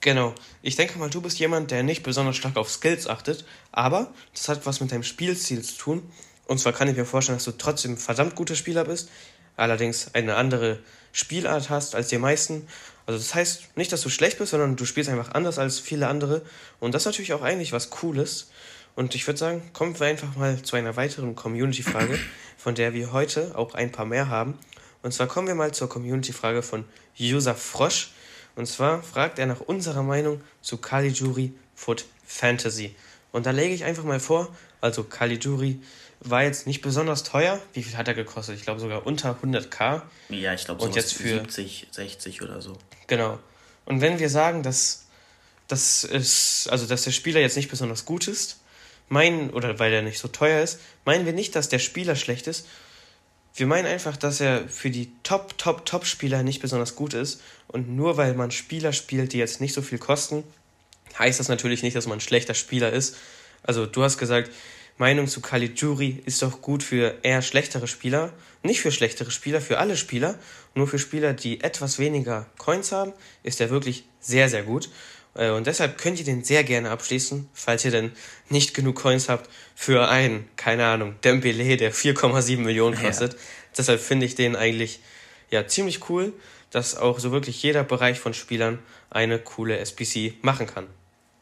Genau. 0.00 0.34
Ich 0.60 0.76
denke 0.76 0.98
mal, 0.98 1.08
du 1.08 1.22
bist 1.22 1.38
jemand, 1.38 1.70
der 1.70 1.82
nicht 1.82 2.02
besonders 2.02 2.36
stark 2.36 2.56
auf 2.56 2.70
Skills 2.70 3.06
achtet, 3.06 3.46
aber 3.72 4.12
das 4.34 4.48
hat 4.48 4.66
was 4.66 4.80
mit 4.80 4.92
deinem 4.92 5.02
Spielstil 5.02 5.62
zu 5.62 5.78
tun. 5.78 6.12
Und 6.46 6.58
zwar 6.58 6.74
kann 6.74 6.88
ich 6.88 6.96
mir 6.96 7.06
vorstellen, 7.06 7.38
dass 7.38 7.46
du 7.46 7.52
trotzdem 7.52 7.96
verdammt 7.96 8.34
guter 8.34 8.54
Spieler 8.54 8.84
bist, 8.84 9.08
allerdings 9.56 10.14
eine 10.14 10.36
andere 10.36 10.80
Spielart 11.12 11.70
hast 11.70 11.94
als 11.94 12.08
die 12.08 12.18
meisten. 12.18 12.68
Also 13.06 13.18
das 13.18 13.34
heißt 13.34 13.76
nicht, 13.76 13.92
dass 13.92 14.00
du 14.00 14.08
schlecht 14.08 14.38
bist, 14.38 14.52
sondern 14.52 14.76
du 14.76 14.84
spielst 14.86 15.10
einfach 15.10 15.32
anders 15.32 15.58
als 15.58 15.78
viele 15.78 16.08
andere. 16.08 16.42
Und 16.80 16.94
das 16.94 17.02
ist 17.02 17.06
natürlich 17.06 17.34
auch 17.34 17.42
eigentlich 17.42 17.72
was 17.72 17.90
Cooles. 17.90 18.48
Und 18.96 19.14
ich 19.14 19.26
würde 19.26 19.38
sagen, 19.38 19.62
kommen 19.72 19.98
wir 19.98 20.06
einfach 20.06 20.36
mal 20.36 20.62
zu 20.62 20.76
einer 20.76 20.96
weiteren 20.96 21.34
Community-Frage, 21.34 22.18
von 22.56 22.74
der 22.74 22.94
wir 22.94 23.12
heute 23.12 23.56
auch 23.56 23.74
ein 23.74 23.92
paar 23.92 24.06
mehr 24.06 24.28
haben. 24.28 24.58
Und 25.02 25.12
zwar 25.12 25.26
kommen 25.26 25.48
wir 25.48 25.54
mal 25.54 25.72
zur 25.72 25.88
Community-Frage 25.88 26.62
von 26.62 26.84
User 27.20 27.54
Frosch. 27.54 28.10
Und 28.56 28.66
zwar 28.66 29.02
fragt 29.02 29.38
er 29.38 29.46
nach 29.46 29.60
unserer 29.60 30.02
Meinung 30.02 30.40
zu 30.62 30.78
Caligiuri 30.78 31.52
Foot 31.74 32.06
Fantasy. 32.24 32.94
Und 33.32 33.46
da 33.46 33.50
lege 33.50 33.74
ich 33.74 33.84
einfach 33.84 34.04
mal 34.04 34.20
vor, 34.20 34.54
also 34.80 35.02
Caligiuri 35.02 35.80
war 36.20 36.42
jetzt 36.44 36.66
nicht 36.66 36.80
besonders 36.80 37.22
teuer. 37.22 37.60
Wie 37.72 37.82
viel 37.82 37.96
hat 37.96 38.08
er 38.08 38.14
gekostet? 38.14 38.56
Ich 38.56 38.62
glaube 38.62 38.80
sogar 38.80 39.06
unter 39.06 39.36
100k. 39.42 40.02
Ja, 40.30 40.54
ich 40.54 40.64
glaube 40.64 40.82
so 40.82 40.88
jetzt 40.88 41.14
für 41.14 41.40
70, 41.40 41.88
60 41.90 42.42
oder 42.42 42.62
so. 42.62 42.78
Genau. 43.06 43.38
Und 43.84 44.00
wenn 44.00 44.18
wir 44.18 44.30
sagen, 44.30 44.62
dass, 44.62 45.06
dass, 45.68 46.04
es, 46.04 46.68
also 46.70 46.86
dass 46.86 47.04
der 47.04 47.10
Spieler 47.10 47.40
jetzt 47.40 47.56
nicht 47.56 47.70
besonders 47.70 48.04
gut 48.04 48.28
ist, 48.28 48.60
meinen, 49.08 49.50
oder 49.50 49.78
weil 49.78 49.92
er 49.92 50.02
nicht 50.02 50.18
so 50.18 50.28
teuer 50.28 50.62
ist, 50.62 50.80
meinen 51.04 51.26
wir 51.26 51.32
nicht, 51.32 51.54
dass 51.54 51.68
der 51.68 51.78
Spieler 51.78 52.16
schlecht 52.16 52.46
ist, 52.46 52.66
wir 53.56 53.66
meinen 53.66 53.86
einfach, 53.86 54.16
dass 54.16 54.40
er 54.40 54.68
für 54.68 54.90
die 54.90 55.12
Top, 55.22 55.56
Top, 55.58 55.86
Top-Spieler 55.86 56.42
nicht 56.42 56.60
besonders 56.60 56.96
gut 56.96 57.14
ist. 57.14 57.40
Und 57.68 57.88
nur 57.88 58.16
weil 58.16 58.34
man 58.34 58.50
Spieler 58.50 58.92
spielt, 58.92 59.32
die 59.32 59.38
jetzt 59.38 59.60
nicht 59.60 59.74
so 59.74 59.82
viel 59.82 59.98
kosten, 59.98 60.42
heißt 61.18 61.38
das 61.38 61.48
natürlich 61.48 61.84
nicht, 61.84 61.94
dass 61.94 62.06
man 62.06 62.18
ein 62.18 62.20
schlechter 62.20 62.54
Spieler 62.54 62.92
ist. 62.92 63.16
Also 63.62 63.86
du 63.86 64.02
hast 64.02 64.18
gesagt, 64.18 64.50
Meinung 64.96 65.26
zu 65.26 65.40
Caligiuri 65.40 66.22
ist 66.24 66.42
doch 66.42 66.60
gut 66.60 66.82
für 66.82 67.16
eher 67.22 67.42
schlechtere 67.42 67.88
Spieler. 67.88 68.32
Nicht 68.62 68.80
für 68.80 68.92
schlechtere 68.92 69.30
Spieler, 69.30 69.60
für 69.60 69.78
alle 69.78 69.96
Spieler. 69.96 70.38
Nur 70.74 70.86
für 70.86 70.98
Spieler, 70.98 71.32
die 71.32 71.60
etwas 71.62 71.98
weniger 71.98 72.46
Coins 72.58 72.92
haben, 72.92 73.12
ist 73.42 73.60
er 73.60 73.70
wirklich 73.70 74.04
sehr, 74.20 74.48
sehr 74.48 74.62
gut. 74.62 74.88
Äh, 75.34 75.50
und 75.50 75.66
deshalb 75.66 75.98
könnt 75.98 76.18
ihr 76.18 76.24
den 76.24 76.44
sehr 76.44 76.64
gerne 76.64 76.90
abschließen, 76.90 77.48
falls 77.52 77.84
ihr 77.84 77.90
denn 77.90 78.12
nicht 78.48 78.74
genug 78.74 78.96
Coins 78.96 79.28
habt 79.28 79.50
für 79.74 80.08
einen, 80.08 80.48
keine 80.56 80.86
Ahnung, 80.86 81.16
Dembele, 81.24 81.76
der 81.76 81.92
4,7 81.92 82.58
Millionen 82.58 82.96
kostet. 82.96 83.32
Ja. 83.32 83.38
Deshalb 83.76 84.00
finde 84.00 84.26
ich 84.26 84.36
den 84.36 84.54
eigentlich 84.54 85.00
ja 85.50 85.66
ziemlich 85.66 86.08
cool, 86.08 86.32
dass 86.70 86.96
auch 86.96 87.18
so 87.18 87.32
wirklich 87.32 87.62
jeder 87.62 87.84
Bereich 87.84 88.18
von 88.18 88.34
Spielern 88.34 88.78
eine 89.10 89.38
coole 89.38 89.78
SPC 89.78 90.34
machen 90.42 90.66
kann. 90.66 90.86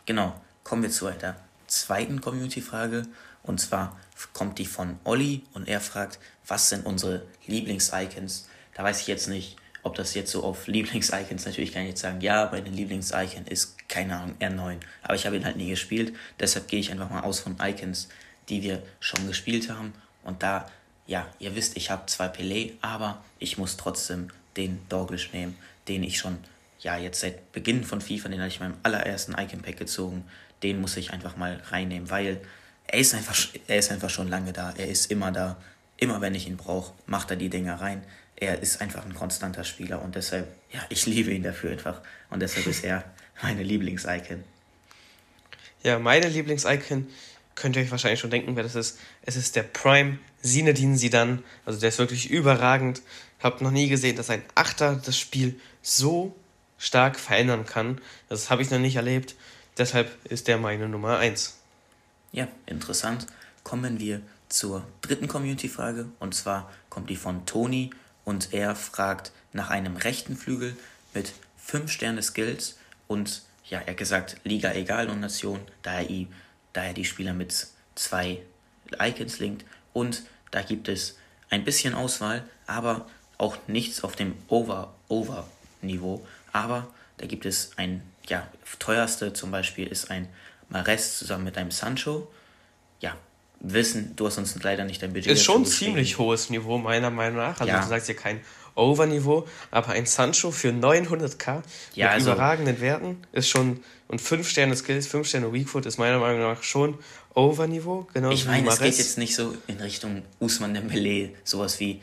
Genau, 0.07 0.39
kommen 0.65 0.83
wir 0.83 0.91
zu 0.91 1.11
der 1.11 1.37
zweiten 1.67 2.21
Community-Frage. 2.21 3.05
Und 3.43 3.61
zwar 3.61 3.99
kommt 4.33 4.59
die 4.59 4.67
von 4.67 4.99
Olli 5.05 5.43
und 5.53 5.69
er 5.69 5.81
fragt, 5.81 6.19
was 6.47 6.69
sind 6.69 6.87
unsere 6.87 7.27
Lieblings-Icons? 7.47 8.49
Da 8.75 8.85
weiß 8.85 9.01
ich 9.01 9.07
jetzt 9.07 9.29
nicht, 9.29 9.57
ob 9.83 9.97
das 9.97 10.15
jetzt 10.15 10.31
so 10.31 10.45
auf 10.45 10.69
Lieblings-Icons, 10.69 11.45
natürlich 11.45 11.73
kann 11.73 11.83
ich 11.83 11.91
jetzt 11.91 12.03
sagen, 12.03 12.21
ja, 12.21 12.49
meine 12.53 12.69
Lieblings-Icon 12.69 13.47
ist, 13.47 13.89
keine 13.89 14.17
Ahnung, 14.17 14.37
R9. 14.39 14.79
Aber 15.03 15.15
ich 15.15 15.27
habe 15.27 15.37
ihn 15.37 15.45
halt 15.45 15.57
nie 15.57 15.71
gespielt. 15.71 16.15
Deshalb 16.39 16.69
gehe 16.69 16.79
ich 16.79 16.93
einfach 16.93 17.11
mal 17.11 17.23
aus 17.23 17.41
von 17.41 17.57
Icons, 17.61 18.09
die 18.49 18.63
wir 18.63 18.83
schon 19.01 19.27
gespielt 19.27 19.71
haben. 19.71 19.93
Und 20.23 20.43
da, 20.43 20.71
ja, 21.07 21.27
ihr 21.41 21.57
wisst, 21.57 21.77
ich 21.77 21.91
habe 21.91 22.07
zwei 22.07 22.27
Pelé, 22.27 22.73
aber 22.81 23.25
ich 23.41 23.59
muss 23.59 23.77
trotzdem 23.77 24.29
den 24.57 24.81
Dorgish 24.89 25.33
nehmen, 25.33 25.57
den 25.89 26.05
ich 26.05 26.19
schon, 26.19 26.39
ja, 26.79 26.97
jetzt 26.97 27.21
seit 27.21 27.51
Beginn 27.53 27.83
von 27.83 28.01
FIFA, 28.01 28.29
den 28.29 28.39
habe 28.39 28.49
ich 28.49 28.61
meinem 28.61 28.77
allerersten 28.85 29.33
Icon-Pack 29.33 29.77
gezogen. 29.77 30.25
Den 30.63 30.81
muss 30.81 30.97
ich 30.97 31.13
einfach 31.13 31.37
mal 31.37 31.61
reinnehmen, 31.71 32.09
weil 32.09 32.41
er 32.93 33.01
ist 33.01 33.15
einfach, 33.15 33.37
er 33.67 33.79
ist 33.79 33.91
einfach 33.91 34.11
schon 34.11 34.29
lange 34.29 34.53
da. 34.53 34.73
Er 34.79 34.87
ist 34.87 35.11
immer 35.11 35.33
da. 35.33 35.57
Immer 35.97 36.21
wenn 36.21 36.35
ich 36.35 36.47
ihn 36.47 36.57
brauche, 36.57 36.93
macht 37.07 37.31
er 37.31 37.37
die 37.37 37.49
Dinger 37.49 37.81
rein 37.81 38.03
er 38.43 38.61
ist 38.61 38.81
einfach 38.81 39.05
ein 39.05 39.15
konstanter 39.15 39.63
Spieler 39.63 40.03
und 40.03 40.17
deshalb, 40.17 40.49
ja, 40.73 40.81
ich 40.89 41.07
liebe 41.07 41.31
ihn 41.31 41.45
dafür 41.45 41.71
einfach. 41.71 42.01
Und 42.29 42.41
deshalb 42.41 42.67
ist 42.67 42.83
er 42.83 43.05
meine 43.43 43.63
Lieblings-Icon. 43.63 44.43
Ja, 45.85 46.01
meine 46.01 46.29
Lieblings-Icon, 46.29 47.07
könnt 47.55 47.77
ihr 47.77 47.83
euch 47.83 47.91
wahrscheinlich 47.93 48.19
schon 48.19 48.31
denken, 48.31 48.57
wer 48.57 48.65
das 48.65 48.75
ist. 48.75 48.99
Es 49.23 49.37
ist 49.37 49.55
der 49.55 49.63
Prime 49.63 50.19
Sinedin 50.41 50.97
Sidan. 50.97 51.45
Also 51.65 51.79
der 51.79 51.91
ist 51.91 51.99
wirklich 51.99 52.31
überragend. 52.31 53.03
Habt 53.41 53.61
noch 53.61 53.71
nie 53.71 53.89
gesehen, 53.89 54.17
dass 54.17 54.29
ein 54.29 54.43
Achter 54.57 54.97
das 54.97 55.17
Spiel 55.17 55.61
so 55.81 56.35
stark 56.79 57.21
verändern 57.21 57.65
kann. 57.65 58.01
Das 58.29 58.51
habe 58.51 58.63
ich 58.63 58.71
noch 58.71 58.81
nicht 58.81 58.97
erlebt. 58.97 59.37
Deshalb 59.79 60.11
ist 60.25 60.49
der 60.49 60.59
meine 60.59 60.89
Nummer 60.89 61.19
1. 61.19 61.62
Ja, 62.33 62.49
interessant. 62.65 63.27
Kommen 63.63 64.01
wir 64.01 64.23
zur 64.49 64.87
dritten 65.03 65.29
Community-Frage. 65.29 66.09
Und 66.19 66.35
zwar 66.35 66.73
kommt 66.89 67.11
die 67.11 67.17
von 67.17 67.45
Toni 67.45 67.91
und 68.25 68.55
er 68.55 68.75
fragt 68.75 69.33
nach 69.53 69.69
einem 69.69 69.97
rechten 69.97 70.37
Flügel 70.37 70.75
mit 71.13 71.33
5 71.59 71.91
Sterne 71.91 72.23
Skills 72.23 72.79
und 73.07 73.43
ja, 73.69 73.81
er 73.81 73.89
hat 73.89 73.97
gesagt, 73.99 74.37
Liga 74.45 74.73
egal 74.73 75.11
und 75.11 75.21
Nation, 75.21 75.61
da 75.83 76.01
er, 76.01 76.27
da 76.73 76.85
er 76.85 76.95
die 76.95 77.05
Spieler 77.05 77.35
mit 77.35 77.69
zwei 77.95 78.41
Icons 78.99 79.39
linkt 79.39 79.65
und 79.93 80.23
da 80.51 80.63
gibt 80.63 80.89
es 80.89 81.19
ein 81.51 81.65
bisschen 81.65 81.95
Auswahl, 81.95 82.45
aber 82.67 83.09
auch 83.39 83.57
nichts 83.67 84.05
auf 84.05 84.17
dem 84.17 84.35
Over-Over-Niveau, 84.49 86.27
aber 86.53 86.89
da 87.19 87.27
gibt 87.27 87.45
es 87.45 87.73
ein, 87.77 88.03
ja, 88.27 88.47
teuerste 88.79 89.33
zum 89.33 89.51
Beispiel 89.51 89.87
ist 89.87 90.11
ein 90.11 90.29
Mares 90.73 91.19
zusammen 91.19 91.45
mit 91.45 91.57
einem 91.59 91.71
Sancho, 91.71 92.29
ja, 93.01 93.17
wissen, 93.61 94.17
du 94.17 94.27
hast 94.27 94.39
uns 94.39 94.61
leider 94.63 94.85
nicht 94.85 95.03
dein 95.03 95.13
Budget. 95.13 95.33
Ist 95.33 95.45
schon 95.45 95.65
ziemlich 95.67 96.19
hohes 96.19 96.51
Niveau, 96.51 96.79
meiner 96.79 97.11
Meinung 97.11 97.39
nach. 97.39 97.61
Also 97.61 97.73
ja. 97.73 97.81
du 97.81 97.89
sagst 97.89 98.09
ja 98.09 98.15
kein 98.15 98.41
Over-Niveau, 98.75 99.47
aber 99.71 99.91
ein 99.91 100.07
Sancho 100.07 100.51
für 100.51 100.71
900k 100.71 101.63
ja, 101.95 102.07
mit 102.07 102.15
also, 102.15 102.33
überragenden 102.33 102.81
Werten 102.81 103.19
ist 103.33 103.49
schon, 103.49 103.83
und 104.09 104.21
5 104.21 104.49
Sterne 104.49 104.75
Skills, 104.75 105.07
5 105.07 105.29
Sterne 105.29 105.53
Weakfoot 105.53 105.85
ist 105.85 105.99
meiner 105.99 106.19
Meinung 106.19 106.41
nach 106.41 106.63
schon 106.63 106.99
Over-Niveau. 107.35 108.09
Genau 108.15 108.31
ich 108.31 108.47
meine, 108.47 108.69
es 108.69 108.79
geht 108.79 108.97
jetzt 108.97 109.19
nicht 109.19 109.35
so 109.35 109.55
in 109.67 109.79
Richtung 109.79 110.23
Usman 110.41 110.73
Dembele, 110.73 111.31
sowas 111.45 111.81
wie, 111.81 112.01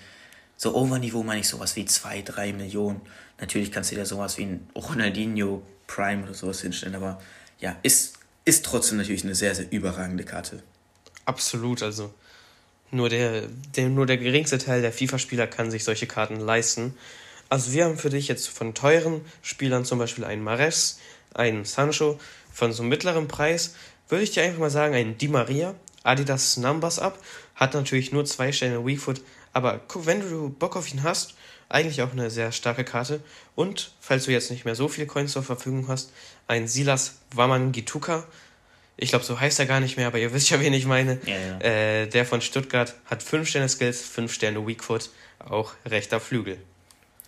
so 0.57 0.75
Over-Niveau 0.75 1.23
meine 1.23 1.41
ich 1.41 1.47
sowas 1.47 1.75
wie 1.75 1.85
2, 1.85 2.21
3 2.21 2.53
Millionen. 2.53 3.01
Natürlich 3.39 3.71
kannst 3.71 3.91
du 3.91 3.95
dir 3.95 4.05
sowas 4.05 4.37
wie 4.37 4.43
ein 4.43 4.69
Ronaldinho 4.75 5.63
Prime 5.87 6.23
oder 6.23 6.35
sowas 6.35 6.61
hinstellen, 6.61 6.95
aber 6.95 7.19
ja, 7.59 7.75
ist, 7.81 8.18
ist 8.45 8.65
trotzdem 8.65 8.97
natürlich 8.97 9.23
eine 9.23 9.35
sehr, 9.35 9.55
sehr 9.55 9.71
überragende 9.71 10.23
Karte. 10.23 10.63
Absolut, 11.25 11.83
also 11.83 12.13
nur 12.91 13.09
der, 13.09 13.43
der, 13.75 13.89
nur 13.89 14.05
der 14.05 14.17
geringste 14.17 14.57
Teil 14.57 14.81
der 14.81 14.91
FIFA-Spieler 14.91 15.47
kann 15.47 15.69
sich 15.69 15.83
solche 15.83 16.07
Karten 16.07 16.39
leisten. 16.39 16.95
Also 17.47 17.71
wir 17.71 17.85
haben 17.85 17.97
für 17.97 18.09
dich 18.09 18.27
jetzt 18.27 18.47
von 18.49 18.73
teuren 18.73 19.21
Spielern 19.41 19.85
zum 19.85 19.99
Beispiel 19.99 20.23
einen 20.23 20.43
Mares, 20.43 20.99
einen 21.33 21.65
Sancho, 21.65 22.19
von 22.51 22.73
so 22.73 22.81
einem 22.81 22.89
mittleren 22.89 23.27
Preis 23.27 23.75
würde 24.09 24.23
ich 24.23 24.31
dir 24.31 24.43
einfach 24.43 24.59
mal 24.59 24.71
sagen, 24.71 24.95
einen 24.95 25.17
Di 25.17 25.27
Maria, 25.27 25.75
Adidas 26.03 26.57
Numbers 26.57 26.99
Up, 26.99 27.19
hat 27.55 27.73
natürlich 27.75 28.11
nur 28.11 28.25
zwei 28.25 28.51
Sterne 28.51 28.85
Weakfoot, 28.85 29.21
aber 29.53 29.81
wenn 29.93 30.21
du 30.21 30.49
Bock 30.49 30.75
auf 30.75 30.91
ihn 30.91 31.03
hast, 31.03 31.35
eigentlich 31.69 32.01
auch 32.01 32.11
eine 32.11 32.29
sehr 32.29 32.51
starke 32.51 32.83
Karte. 32.83 33.21
Und, 33.55 33.91
falls 34.01 34.25
du 34.25 34.31
jetzt 34.31 34.51
nicht 34.51 34.65
mehr 34.65 34.75
so 34.75 34.87
viele 34.87 35.07
Coins 35.07 35.31
zur 35.31 35.43
Verfügung 35.43 35.87
hast, 35.87 36.11
ein 36.47 36.67
Silas 36.67 37.19
Wamangituka, 37.33 38.25
ich 38.97 39.09
glaube, 39.09 39.23
so 39.23 39.39
heißt 39.39 39.59
er 39.59 39.65
gar 39.65 39.79
nicht 39.79 39.95
mehr, 39.95 40.07
aber 40.07 40.17
ihr 40.17 40.33
wisst 40.33 40.49
ja, 40.49 40.59
wen 40.59 40.73
ich 40.73 40.85
meine. 40.85 41.19
Ja, 41.25 41.37
ja. 41.37 41.59
Äh, 41.61 42.07
der 42.07 42.25
von 42.25 42.41
Stuttgart 42.41 42.95
hat 43.05 43.23
5 43.23 43.47
Sterne 43.47 43.69
Skills, 43.69 44.01
5 44.01 44.33
Sterne 44.33 44.67
Weakfoot, 44.67 45.09
auch 45.39 45.73
rechter 45.85 46.19
Flügel. 46.19 46.57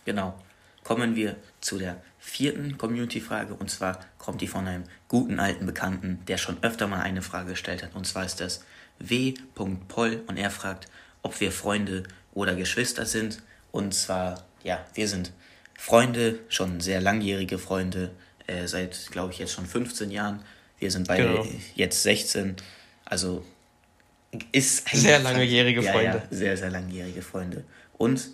Genau. 0.04 0.38
Kommen 0.84 1.16
wir 1.16 1.36
zu 1.60 1.78
der 1.78 2.02
vierten 2.18 2.76
Community-Frage 2.76 3.54
und 3.54 3.70
zwar 3.70 4.00
kommt 4.18 4.40
die 4.40 4.48
von 4.48 4.66
einem 4.66 4.84
guten 5.08 5.40
alten 5.40 5.64
Bekannten, 5.64 6.20
der 6.26 6.36
schon 6.36 6.62
öfter 6.62 6.88
mal 6.88 7.00
eine 7.00 7.22
Frage 7.22 7.50
gestellt 7.50 7.82
hat 7.82 7.94
und 7.94 8.06
zwar 8.06 8.24
ist 8.24 8.40
das 8.40 8.64
W.Poll 8.98 10.22
und 10.26 10.36
er 10.36 10.50
fragt, 10.50 10.88
ob 11.22 11.40
wir 11.40 11.52
Freunde 11.52 12.02
oder 12.34 12.54
Geschwister 12.54 13.06
sind 13.06 13.42
und 13.72 13.94
zwar, 13.94 14.44
ja, 14.62 14.84
wir 14.94 15.08
sind 15.08 15.32
Freunde, 15.76 16.38
schon 16.48 16.80
sehr 16.80 17.00
langjährige 17.00 17.58
Freunde, 17.58 18.12
äh, 18.46 18.68
seit, 18.68 19.08
glaube 19.10 19.32
ich, 19.32 19.38
jetzt 19.38 19.52
schon 19.52 19.66
15 19.66 20.10
Jahren. 20.10 20.44
Wir 20.78 20.90
sind 20.90 21.08
beide 21.08 21.24
genau. 21.24 21.46
jetzt 21.74 22.02
16. 22.02 22.56
Also 23.04 23.44
ist 24.52 24.88
sehr 24.88 25.18
langjährige 25.18 25.82
Freunde. 25.82 26.22
Ja, 26.30 26.36
sehr, 26.36 26.56
sehr 26.56 26.70
langjährige 26.70 27.22
Freunde. 27.22 27.64
Und 27.98 28.30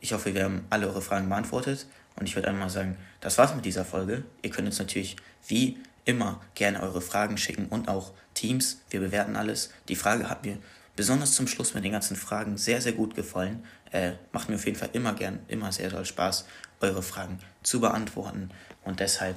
ich 0.00 0.12
hoffe, 0.12 0.34
wir 0.34 0.44
haben 0.44 0.64
alle 0.70 0.88
eure 0.88 1.02
Fragen 1.02 1.28
beantwortet. 1.28 1.86
Und 2.16 2.28
ich 2.28 2.36
würde 2.36 2.48
einmal 2.48 2.70
sagen, 2.70 2.96
das 3.20 3.38
war's 3.38 3.54
mit 3.54 3.64
dieser 3.64 3.84
Folge. 3.84 4.24
Ihr 4.42 4.50
könnt 4.50 4.68
uns 4.68 4.78
natürlich 4.78 5.16
wie 5.46 5.78
immer 6.04 6.40
gerne 6.54 6.82
eure 6.82 7.00
Fragen 7.00 7.38
schicken 7.38 7.66
und 7.66 7.88
auch 7.88 8.12
Teams. 8.34 8.82
Wir 8.90 9.00
bewerten 9.00 9.36
alles. 9.36 9.70
Die 9.88 9.96
Frage 9.96 10.28
hat 10.28 10.44
mir 10.44 10.58
besonders 10.96 11.32
zum 11.32 11.48
Schluss 11.48 11.74
mit 11.74 11.84
den 11.84 11.92
ganzen 11.92 12.16
Fragen 12.16 12.56
sehr, 12.56 12.80
sehr 12.80 12.92
gut 12.92 13.14
gefallen. 13.14 13.64
Äh, 13.94 14.14
macht 14.32 14.48
mir 14.48 14.56
auf 14.56 14.66
jeden 14.66 14.76
Fall 14.76 14.90
immer 14.92 15.14
gern, 15.14 15.38
immer 15.46 15.70
sehr 15.70 15.88
doll 15.88 16.04
Spaß, 16.04 16.46
eure 16.80 17.00
Fragen 17.00 17.38
zu 17.62 17.80
beantworten. 17.80 18.50
Und 18.82 18.98
deshalb, 18.98 19.36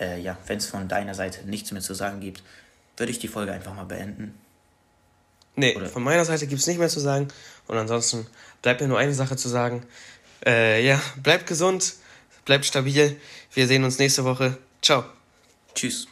äh, 0.00 0.20
ja, 0.20 0.36
wenn 0.48 0.58
es 0.58 0.66
von 0.66 0.88
deiner 0.88 1.14
Seite 1.14 1.46
nichts 1.46 1.70
mehr 1.70 1.82
zu 1.82 1.94
sagen 1.94 2.18
gibt, 2.18 2.42
würde 2.96 3.12
ich 3.12 3.20
die 3.20 3.28
Folge 3.28 3.52
einfach 3.52 3.76
mal 3.76 3.84
beenden. 3.84 4.34
Nee, 5.54 5.76
Oder? 5.76 5.86
von 5.86 6.02
meiner 6.02 6.24
Seite 6.24 6.48
gibt 6.48 6.60
es 6.60 6.66
nicht 6.66 6.78
mehr 6.78 6.88
zu 6.88 6.98
sagen. 6.98 7.28
Und 7.68 7.76
ansonsten 7.78 8.26
bleibt 8.60 8.80
mir 8.80 8.88
nur 8.88 8.98
eine 8.98 9.14
Sache 9.14 9.36
zu 9.36 9.48
sagen. 9.48 9.86
Äh, 10.44 10.84
ja, 10.84 11.00
bleibt 11.22 11.46
gesund, 11.46 11.94
bleibt 12.44 12.64
stabil. 12.64 13.20
Wir 13.54 13.68
sehen 13.68 13.84
uns 13.84 14.00
nächste 14.00 14.24
Woche. 14.24 14.58
Ciao. 14.80 15.04
Tschüss. 15.76 16.08